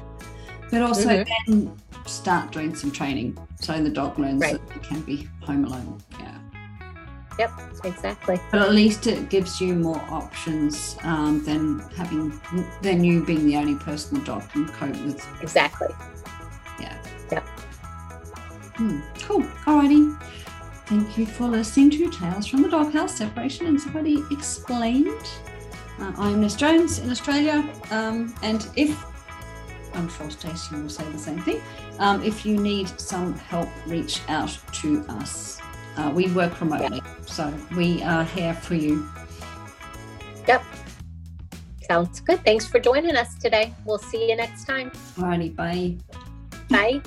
but 0.71 0.81
also 0.81 1.09
mm-hmm. 1.09 1.51
then 1.51 1.77
start 2.05 2.51
doing 2.51 2.73
some 2.75 2.91
training 2.91 3.37
so 3.59 3.81
the 3.81 3.89
dog 3.89 4.17
learns 4.17 4.41
right. 4.41 4.53
that 4.69 4.77
it 4.77 4.83
can 4.83 5.01
be 5.01 5.27
home 5.41 5.65
alone. 5.65 6.01
Yeah. 6.19 6.37
Yep, 7.39 7.51
exactly. 7.83 8.39
But 8.51 8.61
at 8.61 8.73
least 8.73 9.07
it 9.07 9.29
gives 9.29 9.59
you 9.59 9.75
more 9.75 10.01
options 10.09 10.97
um, 11.03 11.43
than 11.43 11.79
having 11.95 12.39
than 12.81 13.03
you 13.03 13.25
being 13.25 13.45
the 13.45 13.57
only 13.57 13.75
person 13.75 14.19
the 14.19 14.25
dog 14.25 14.49
can 14.51 14.67
cope 14.67 14.95
with. 15.03 15.25
Exactly. 15.41 15.87
Yeah. 16.79 16.95
Yep. 17.31 17.43
Hmm. 18.75 18.99
Cool. 19.21 19.41
Alrighty. 19.65 20.19
Thank 20.85 21.17
you 21.17 21.25
for 21.25 21.47
listening 21.47 21.89
to 21.91 22.09
Tales 22.11 22.45
from 22.45 22.61
the 22.61 22.69
Doghouse 22.69 23.15
Separation 23.15 23.67
and 23.67 23.79
Somebody 23.81 24.23
Explained. 24.31 25.27
Uh, 25.99 26.11
I'm 26.17 26.41
Ness 26.41 26.55
Jones 26.55 26.99
in 26.99 27.09
Australia, 27.09 27.67
um, 27.91 28.33
and 28.41 28.67
if 28.75 29.03
I'm 29.93 30.09
sure 30.09 30.29
Stacey 30.29 30.75
will 30.75 30.89
say 30.89 31.03
the 31.11 31.19
same 31.19 31.39
thing. 31.41 31.61
Um, 31.99 32.23
if 32.23 32.45
you 32.45 32.57
need 32.57 32.99
some 32.99 33.35
help, 33.35 33.69
reach 33.85 34.21
out 34.27 34.57
to 34.81 35.05
us. 35.07 35.61
Uh, 35.95 36.11
we 36.13 36.27
work 36.31 36.59
remotely. 36.59 37.02
So 37.33 37.51
we 37.75 38.03
are 38.03 38.23
here 38.23 38.53
for 38.53 38.75
you. 38.75 39.09
Yep. 40.47 40.63
Sounds 41.87 42.19
good. 42.19 42.43
Thanks 42.45 42.67
for 42.67 42.79
joining 42.79 43.15
us 43.15 43.35
today. 43.35 43.73
We'll 43.85 43.97
see 43.97 44.29
you 44.29 44.35
next 44.35 44.65
time. 44.65 44.91
Alrighty, 45.17 45.55
bye. 45.55 45.97
Bye. 46.69 47.01